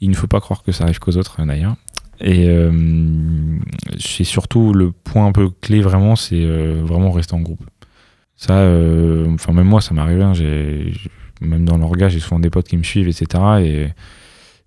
[0.00, 1.76] Il ne faut pas croire que ça arrive qu'aux autres d'ailleurs.
[2.20, 2.48] Et
[3.98, 7.64] c'est surtout le point un peu clé vraiment, c'est vraiment rester en groupe.
[8.36, 10.22] Ça, euh, enfin même moi, ça m'est arrivé.
[10.22, 10.92] hein, j'ai
[11.40, 13.26] même dans l'orga, j'ai souvent des potes qui me suivent, etc.
[13.62, 13.88] Et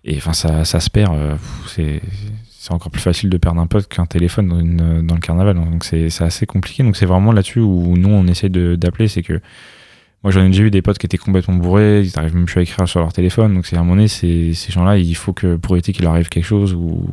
[0.04, 1.14] et enfin ça, ça se perd.
[1.16, 1.36] euh,
[1.78, 4.48] c'est encore plus facile de perdre un pote qu'un téléphone
[4.78, 5.58] dans, dans le carnaval.
[5.58, 5.68] hein.
[5.72, 6.84] Donc c'est assez compliqué.
[6.84, 9.40] Donc c'est vraiment là-dessus où nous on essaie d'appeler, c'est que
[10.24, 12.60] Moi, j'en ai déjà eu des potes qui étaient complètement bourrés, ils n'arrivent même plus
[12.60, 13.54] à écrire sur leur téléphone.
[13.54, 16.30] Donc, c'est à un moment donné, ces, gens-là, il faut que pour éviter qu'il arrive
[16.30, 17.08] quelque chose ou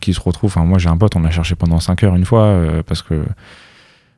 [0.00, 0.50] qu'ils se retrouvent.
[0.50, 3.02] Enfin, moi, j'ai un pote, on l'a cherché pendant 5 heures une fois euh, parce
[3.02, 3.24] que.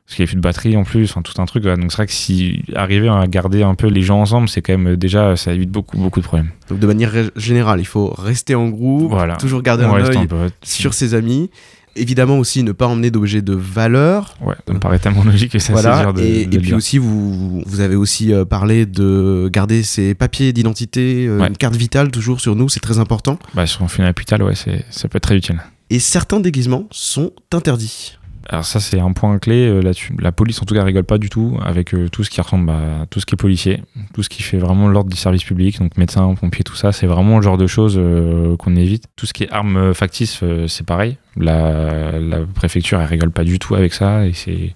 [0.05, 1.63] Parce qu'il n'y avait plus de batterie en plus, enfin, tout un truc.
[1.63, 4.73] Donc c'est vrai que si arriver à garder un peu les gens ensemble, c'est quand
[4.73, 6.51] même euh, déjà, ça évite beaucoup, beaucoup de problèmes.
[6.69, 9.35] Donc de manière générale, il faut rester en groupe, Voilà.
[9.37, 10.29] toujours garder On un œil
[10.63, 11.49] sur ses amis.
[11.97, 14.35] Évidemment aussi ne pas emmener d'objets de valeur.
[14.41, 16.01] Ouais, ça me paraît tellement logique que assez Voilà.
[16.03, 16.75] dur de- et, de et le puis dire.
[16.77, 21.47] aussi, vous, vous avez aussi euh, parlé de garder ses papiers d'identité, euh, Ouais.
[21.47, 23.39] une carte vitale toujours sur nous, c'est très important.
[23.53, 25.61] Bah, sur un film hôpital, ouais, ça peut être très utile.
[25.89, 28.17] Et certains déguisements sont interdits.
[28.47, 29.81] Alors ça c'est un point clé euh.
[30.19, 32.69] La police en tout cas rigole pas du tout avec euh, tout ce qui ressemble
[32.69, 33.81] à tout ce qui est policier,
[34.13, 37.07] tout ce qui fait vraiment l'ordre du service public, donc médecins, pompiers, tout ça, c'est
[37.07, 39.05] vraiment le genre de choses euh, qu'on évite.
[39.15, 41.17] Tout ce qui est armes factices, c'est pareil.
[41.37, 42.11] La,
[42.53, 44.73] préfecture elle rigole pas du tout avec ça et c'est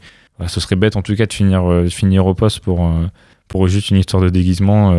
[0.47, 2.89] ce serait bête en tout cas de finir finir au poste pour
[3.47, 4.91] pour juste une histoire de déguisement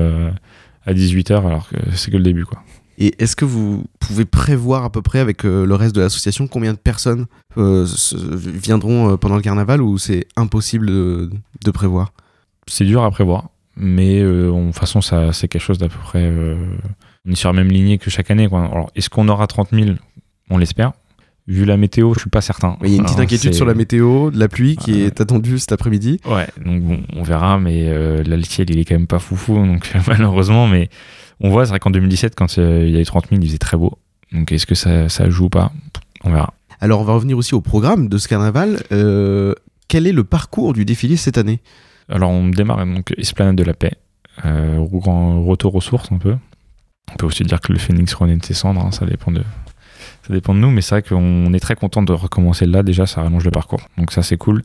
[0.87, 2.63] à 18h alors que c'est que le début quoi.
[3.03, 6.47] Et est-ce que vous pouvez prévoir à peu près avec euh, le reste de l'association
[6.47, 7.27] combien de personnes
[7.57, 12.13] euh, viendront euh, pendant le carnaval ou c'est impossible de, prévoir?
[12.67, 16.31] C'est dur à prévoir, mais de toute façon, ça, c'est quelque chose d'à peu près.
[17.27, 18.49] on est sur la même lignée que chaque année.
[18.49, 18.67] Quoi.
[18.67, 19.97] Alors, est-ce qu'on aura 30 000
[20.51, 20.93] On l'espère.
[21.51, 22.77] Vu la météo, je suis pas certain.
[22.83, 25.21] Il y a une petite Alors, inquiétude sur la météo, de la pluie qui est
[25.21, 26.21] attendue cet après-midi.
[26.25, 29.19] Ouais, donc bon, on verra, mais euh, là, le ciel, il est quand même pas
[29.19, 30.91] foufou, donc malheureusement, mais
[31.41, 33.59] on voit, c'est vrai qu'en 2017, quand euh, il y avait 30 000, il faisait
[33.59, 33.99] très beau.
[34.33, 35.73] Donc, est-ce que ça, ça joue ou pas?
[36.23, 36.55] On verra.
[36.81, 38.83] Alors on va revenir aussi au programme de ce carnaval.
[38.91, 39.55] Euh,
[39.89, 41.61] quel est le parcours du défilé cette année?
[42.09, 43.93] Alors, on démarre donc Esplanade de la Paix,
[44.45, 46.37] euh, retour aux sources un peu.
[47.13, 49.43] On peut aussi dire que le phénix renaît de ses cendres, hein, ça dépend de,
[50.27, 52.83] ça dépend de nous, mais c'est vrai qu'on est très content de recommencer là.
[52.83, 54.63] Déjà, ça rallonge le parcours, donc ça c'est cool.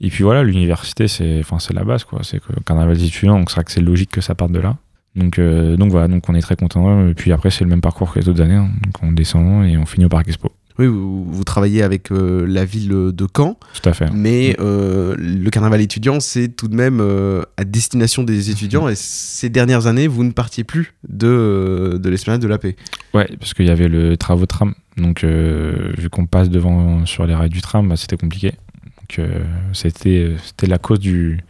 [0.00, 2.20] Et puis voilà, l'université, c'est, enfin, la base, quoi.
[2.22, 4.76] C'est carnaval des étudiants, donc c'est vrai que c'est logique que ça parte de là.
[5.14, 7.06] Donc, euh, donc voilà, donc on est très content.
[7.08, 8.54] Et puis après, c'est le même parcours que les autres années.
[8.54, 8.70] hein.
[8.82, 10.50] Donc on descend et on finit au parc Expo.
[10.78, 13.56] Oui, vous, vous travaillez avec euh, la ville de Caen.
[13.80, 14.10] Tout à fait.
[14.12, 18.88] Mais euh, le carnaval étudiant, c'est tout de même euh, à destination des étudiants.
[18.88, 22.74] Et ces dernières années, vous ne partiez plus de, de l'esplanade de la paix.
[23.12, 24.74] Ouais, parce qu'il y avait le travaux tram.
[24.96, 28.52] Donc, vu qu'on passe devant sur les rails du tram, bah, c'était compliqué.
[29.00, 29.28] Donc,
[29.72, 31.40] c'était, c'était la cause du,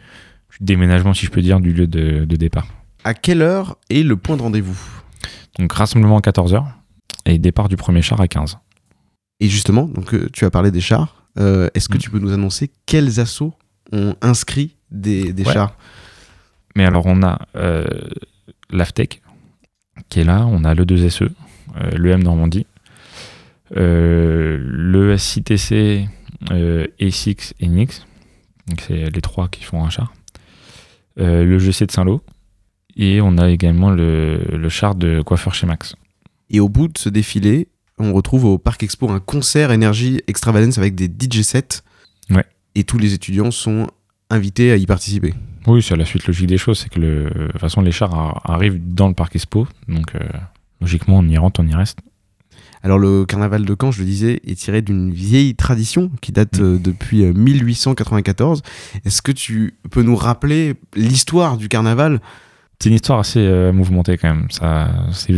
[0.51, 2.67] du déménagement, si je peux dire, du lieu de, de départ.
[3.03, 4.79] À quelle heure est le point de rendez-vous?
[5.57, 6.63] Donc, rassemblement à 14h
[7.25, 8.57] et départ du premier char à 15.
[9.39, 11.25] Et justement, donc, euh, tu as parlé des chars.
[11.37, 11.93] Euh, Est-ce Mm.
[11.93, 13.53] que tu peux nous annoncer quels assauts
[13.91, 15.53] ont inscrit des, des Ouais.
[15.53, 15.77] chars?
[16.75, 17.85] Mais alors, on a euh,
[18.71, 19.21] l'AFTEC
[20.09, 21.23] qui est là, on a le 2SE,
[21.77, 22.65] euh, le M Normandie,
[23.75, 26.07] euh, le SITC,
[26.51, 28.05] euh, A6 et NIX,
[28.67, 30.13] donc c'est les trois qui font un char,
[31.17, 32.21] le GC de Saint-Lô,
[32.97, 35.95] et on a également le, le char de coiffeur chez Max.
[36.49, 37.67] Et au bout de ce défilé,
[37.97, 41.81] on retrouve au Parc Expo un concert énergie extravagance avec des DJ sets.
[42.29, 42.45] Ouais.
[42.75, 43.87] Et tous les étudiants sont
[44.29, 45.33] invités à y participer.
[45.67, 48.13] Oui, c'est la suite logique des choses, c'est que le, de toute façon les chars
[48.13, 50.19] ar- arrivent dans le parc Expo, donc euh,
[50.81, 51.99] logiquement on y rentre, on y reste.
[52.83, 56.59] Alors le carnaval de Caen, je le disais, est tiré d'une vieille tradition qui date
[56.59, 58.61] euh, depuis euh, 1894.
[59.05, 62.21] Est-ce que tu peux nous rappeler l'histoire du carnaval?
[62.79, 64.47] C'est une histoire assez euh, mouvementée quand même.
[64.51, 65.33] Ça, c'est,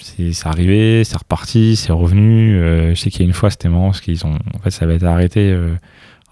[0.00, 2.56] c'est, arrivé, c'est reparti, c'est revenu.
[2.56, 4.70] Euh, je sais qu'il y a une fois, c'était marrant parce qu'ils ont, en fait,
[4.70, 5.50] ça avait été arrêté.
[5.50, 5.74] euh,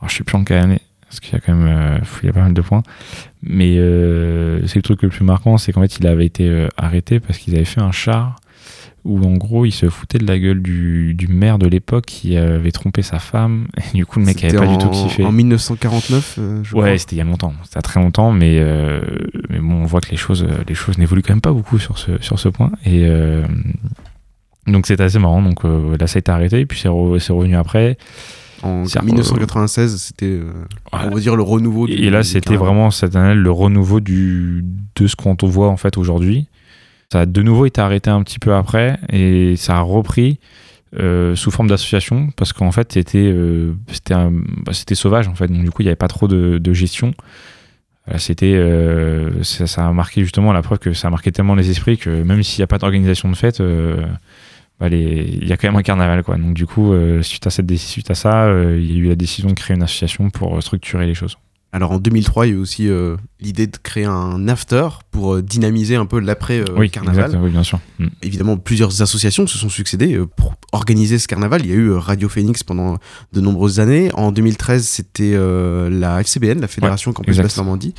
[0.01, 2.27] alors je sais plus en quelle année, parce qu'il y a quand même, euh, il
[2.27, 2.83] y a pas mal de points.
[3.43, 6.69] Mais euh, c'est le truc le plus marquant, c'est qu'en fait, il avait été euh,
[6.77, 8.37] arrêté parce qu'ils avaient fait un char
[9.05, 12.37] où en gros, il se foutait de la gueule du, du maire de l'époque qui
[12.37, 13.67] avait trompé sa femme.
[13.95, 15.25] Et du coup, le mec avait pas en, du tout kiffé.
[15.25, 17.55] En 1949, euh, je Ouais, c'était il y a longtemps.
[17.65, 19.01] C'était très longtemps, mais, euh,
[19.49, 21.97] mais bon, on voit que les choses, les choses n'évoluent quand même pas beaucoup sur
[21.99, 22.73] ce, sur ce point.
[22.85, 23.45] Et euh,
[24.67, 25.43] donc c'est assez marrant.
[25.43, 27.97] Donc euh, là, ça a été arrêté, puis c'est, re- c'est revenu après.
[28.63, 30.51] En C'est- 1996, c'était, euh,
[30.93, 31.87] on va dire, le renouveau.
[31.87, 34.65] du- Et là, c'était vraiment cette année le renouveau du,
[34.97, 36.49] de ce qu'on voit en fait aujourd'hui.
[37.11, 40.39] Ça a de nouveau été arrêté un petit peu après et ça a repris
[40.99, 45.63] euh, sous forme d'association parce qu'en fait c'était euh, c'était bah, sauvage en fait donc
[45.63, 47.13] du coup il n'y avait pas trop de, gestion.
[48.17, 51.99] C'était euh, ça, a marqué justement la preuve que ça a marqué tellement les esprits
[51.99, 54.07] que même s'il n'y a pas d'organisation de fête, euh,
[54.81, 56.37] bah, il y a quand même un carnaval quoi.
[56.37, 59.49] Donc du coup suite à cette suite à ça, il y a eu la décision
[59.49, 61.39] de créer une association pour structurer les choses.
[61.71, 65.35] Alors en 2003, il y a eu aussi euh, l'idée de créer un after pour
[65.35, 67.27] euh, dynamiser un peu l'après-carnaval.
[67.27, 67.79] exact, oui, bien sûr.
[67.99, 68.07] Mm.
[68.23, 71.63] Évidemment, plusieurs associations se sont succédées euh, pour organiser ce carnaval.
[71.65, 72.99] Il y a eu euh, Radio Phoenix pendant
[73.33, 74.11] de nombreuses années.
[74.15, 77.37] En 2013, c'était euh, la FCBN, la Fédération Ouais, Campus.
[77.37, 77.95] Basse Normandie.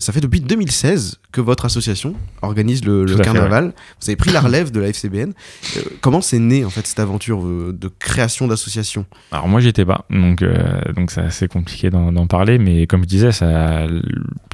[0.00, 3.66] Ça fait depuis 2016 que votre association organise le, fait, carnaval.
[3.66, 3.72] ouais.
[4.00, 5.34] Vous avez pris la relève de la FCBN.
[5.76, 9.04] Euh, comment c'est né en fait cette aventure euh, de création d'association?
[9.30, 13.08] Alors moi j'étais pas, donc euh, donc c'est assez compliqué d'en parler, mais comme je
[13.08, 13.86] disais, ça,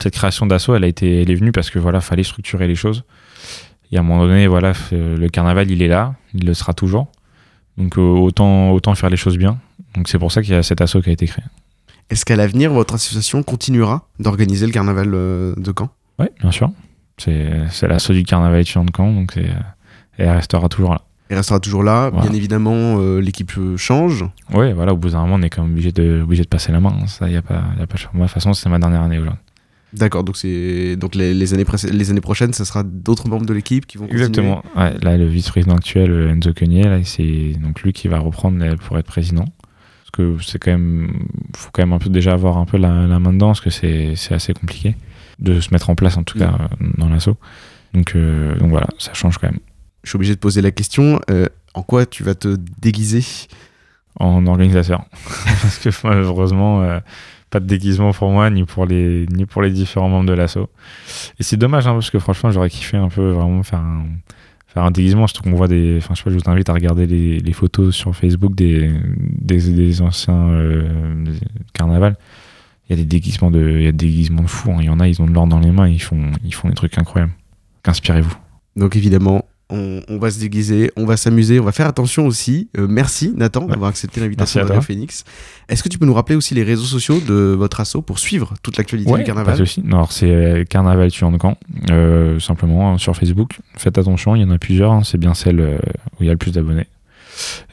[0.02, 2.74] cette création d'assaut, elle a été, elle est venue parce que voilà, fallait structurer les
[2.74, 3.04] choses.
[3.92, 7.06] Et à un moment donné, voilà, le carnaval il est là, il le sera toujours.
[7.78, 9.60] Donc autant autant faire les choses bien.
[9.94, 11.44] Donc c'est pour ça qu'il y a cet assaut qui a été créé.
[12.10, 15.90] Est-ce qu'à l'avenir votre association continuera d'organiser le carnaval euh, de Caen?
[16.18, 16.70] Oui, bien sûr.
[17.18, 19.46] C'est l'assaut du carnaval étudiant de Caen, donc et
[20.18, 21.02] elle restera toujours là.
[21.28, 22.10] Elle restera toujours là.
[22.10, 22.28] Voilà.
[22.28, 24.24] Bien évidemment, euh, l'équipe euh, change.
[24.54, 26.70] Ouais, voilà, au bout d'un moment, on est quand même obligé de obligé de passer
[26.72, 26.94] la main.
[27.02, 27.06] hein.
[27.08, 28.02] Ça, y a pas y a pas de.
[28.12, 29.40] Moi, de toute façon, c'est ma dernière année aujourd'hui.
[29.92, 33.46] D'accord, donc c'est donc les, les années précé- les années prochaines, ça sera d'autres membres
[33.46, 34.24] de l'équipe qui vont continuer?
[34.26, 34.62] Exactement.
[34.76, 38.76] Ouais, là, le vice-président actuel, euh, Enzo Cognier, c'est donc lui qui va reprendre euh,
[38.76, 39.46] pour être président.
[40.16, 43.18] Que c'est quand même, faut quand même un peu déjà avoir un peu la, la
[43.18, 44.96] main dedans, parce que c'est c'est assez compliqué
[45.38, 47.36] de se mettre en place en tout cas euh, dans l'assaut.
[47.92, 49.60] Donc, euh, donc voilà, ça change quand même.
[50.02, 51.20] Je suis obligé de poser la question.
[51.30, 53.24] euh, en quoi tu vas te déguiser?
[54.18, 55.04] En organisateur,
[55.62, 57.00] parce que malheureusement, euh,
[57.50, 60.70] pas de déguisement pour moi ni pour les ni pour les différents membres de l'assaut.
[61.38, 64.06] Et c'est dommage, hein, parce que franchement, j'aurais kiffé un peu vraiment faire un
[64.84, 65.96] un déguisement, surtout qu'on voit des.
[65.98, 69.72] Enfin, je sais pas, je vous invite à regarder les, photos sur Facebook des, des,
[69.72, 71.24] des anciens euh,
[71.72, 72.16] carnavals.
[72.88, 74.70] Il y a des déguisements de, il y a des déguisements de fous.
[74.70, 74.78] hein.
[74.80, 76.68] Il y en a, ils ont de l'or dans les mains, ils font, ils font
[76.68, 77.32] des trucs incroyables.
[77.82, 78.36] Qu'inspirez-vous?
[78.76, 82.68] Donc évidemment, on, on va se déguiser, on va s'amuser, on va faire attention aussi.
[82.78, 84.80] Euh, merci Nathan d'avoir accepté l'invitation de Radio.
[84.80, 85.24] Phoenix.
[85.68, 88.54] Est-ce que tu peux nous rappeler aussi les réseaux sociaux de votre asso pour suivre
[88.62, 89.64] toute l'actualité Ouais, du carnaval pas.
[89.84, 91.56] Non, alors c'est euh, Carnaval Tuant de Caen,
[91.90, 93.58] euh, simplement hein, sur Facebook.
[93.76, 95.78] Faites attention, il y en a plusieurs, hein, c'est bien celle euh,
[96.14, 96.86] où il y a le plus d'abonnés.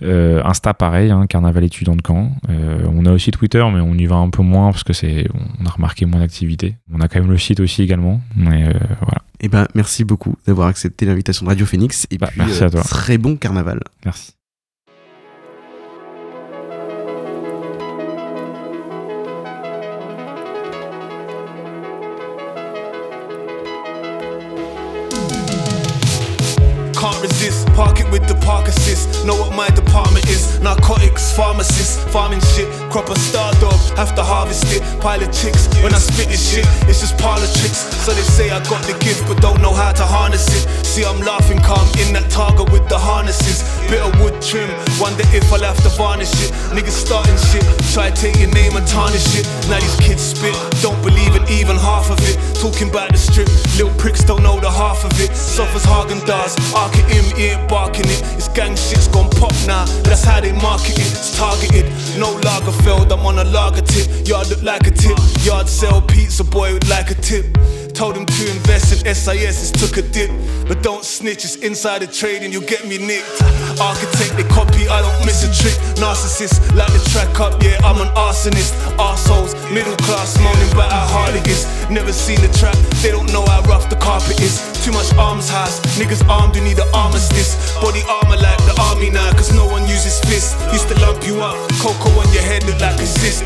[0.02, 2.32] Euh, Insta pareil, hein, Carnaval étudiant de Caen.
[2.50, 5.26] Euh, on a aussi Twitter, mais on y va un peu moins parce que c'est,
[5.62, 6.76] on a remarqué moins d'activité.
[6.94, 9.23] On a quand même le site aussi également, mais euh, voilà.
[9.46, 12.68] Eh ben, merci beaucoup d'avoir accepté l'invitation de Radio Phoenix et puis Bah, merci euh,
[12.68, 12.82] à toi.
[12.82, 13.82] très bon carnaval.
[14.06, 14.32] Merci.
[28.14, 29.26] With the park assist.
[29.26, 30.60] Know what my department is.
[30.62, 32.70] Narcotics, pharmacists, farming shit.
[32.92, 34.82] Crop a star dog, have to harvest it.
[35.02, 37.82] Pile of chicks, when I spit this shit, it's just parlor tricks.
[38.06, 40.86] So they say I got the gift, but don't know how to harness it.
[40.86, 43.66] See, I'm laughing calm in that target with the harnesses.
[43.90, 44.70] Bit of wood trim,
[45.02, 46.54] wonder if I'll have to varnish it.
[46.70, 47.66] Niggas starting shit,
[47.98, 49.50] try to take your name and tarnish it.
[49.74, 50.54] Now these kids spit,
[50.86, 52.38] don't believe in even half of it.
[52.62, 55.34] Talking about the strip, little pricks don't know the half of it.
[55.34, 57.58] Suffers Hagen does, arc it him, he
[58.04, 58.36] ain't barking it.
[58.36, 61.12] It's gang shit's gone pop now, that's how they market it.
[61.12, 61.86] It's targeted,
[62.18, 64.28] no Lagerfeld, I'm on a lager tip.
[64.28, 67.46] Yard look like a tip, yard sell pizza boy would like a tip.
[67.94, 70.32] Told him to invest in SIS, it's took a dip.
[70.68, 73.30] But don't snitch, it's insider trading, you'll get me nicked.
[73.80, 75.78] Architect, they copy, I don't miss a trick.
[76.02, 78.74] Narcissist, like the track up, yeah, I'm an arsonist.
[78.98, 81.70] Arseholes, middle class, moaning about how hard it is.
[81.92, 82.74] Never seen the trap,
[83.06, 84.58] they don't know how rough the carpet is.
[84.84, 87.78] Too much arms house, niggas armed, you need an armistice.
[87.78, 90.58] Body armor like the army now, cause no one uses fists.
[90.74, 93.46] Used to lump you up, cocoa on your head look like a cyst.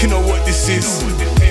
[0.00, 1.47] You know what this is.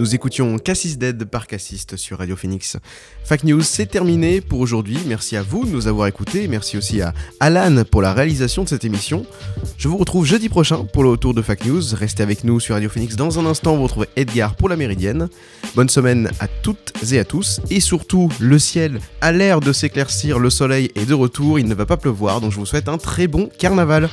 [0.00, 2.78] Nous écoutions Cassis Dead par Cassiste sur Radio Phoenix.
[3.22, 4.98] Fact News, c'est terminé pour aujourd'hui.
[5.06, 6.48] Merci à vous de nous avoir écoutés.
[6.48, 9.26] Merci aussi à Alan pour la réalisation de cette émission.
[9.76, 11.82] Je vous retrouve jeudi prochain pour le retour de Fact News.
[11.92, 13.14] Restez avec nous sur Radio Phoenix.
[13.14, 15.28] Dans un instant, vous retrouvez Edgar pour la Méridienne.
[15.76, 17.60] Bonne semaine à toutes et à tous.
[17.68, 21.74] Et surtout, le ciel a l'air de s'éclaircir, le soleil est de retour, il ne
[21.74, 24.08] va pas pleuvoir, donc je vous souhaite un très bon carnaval.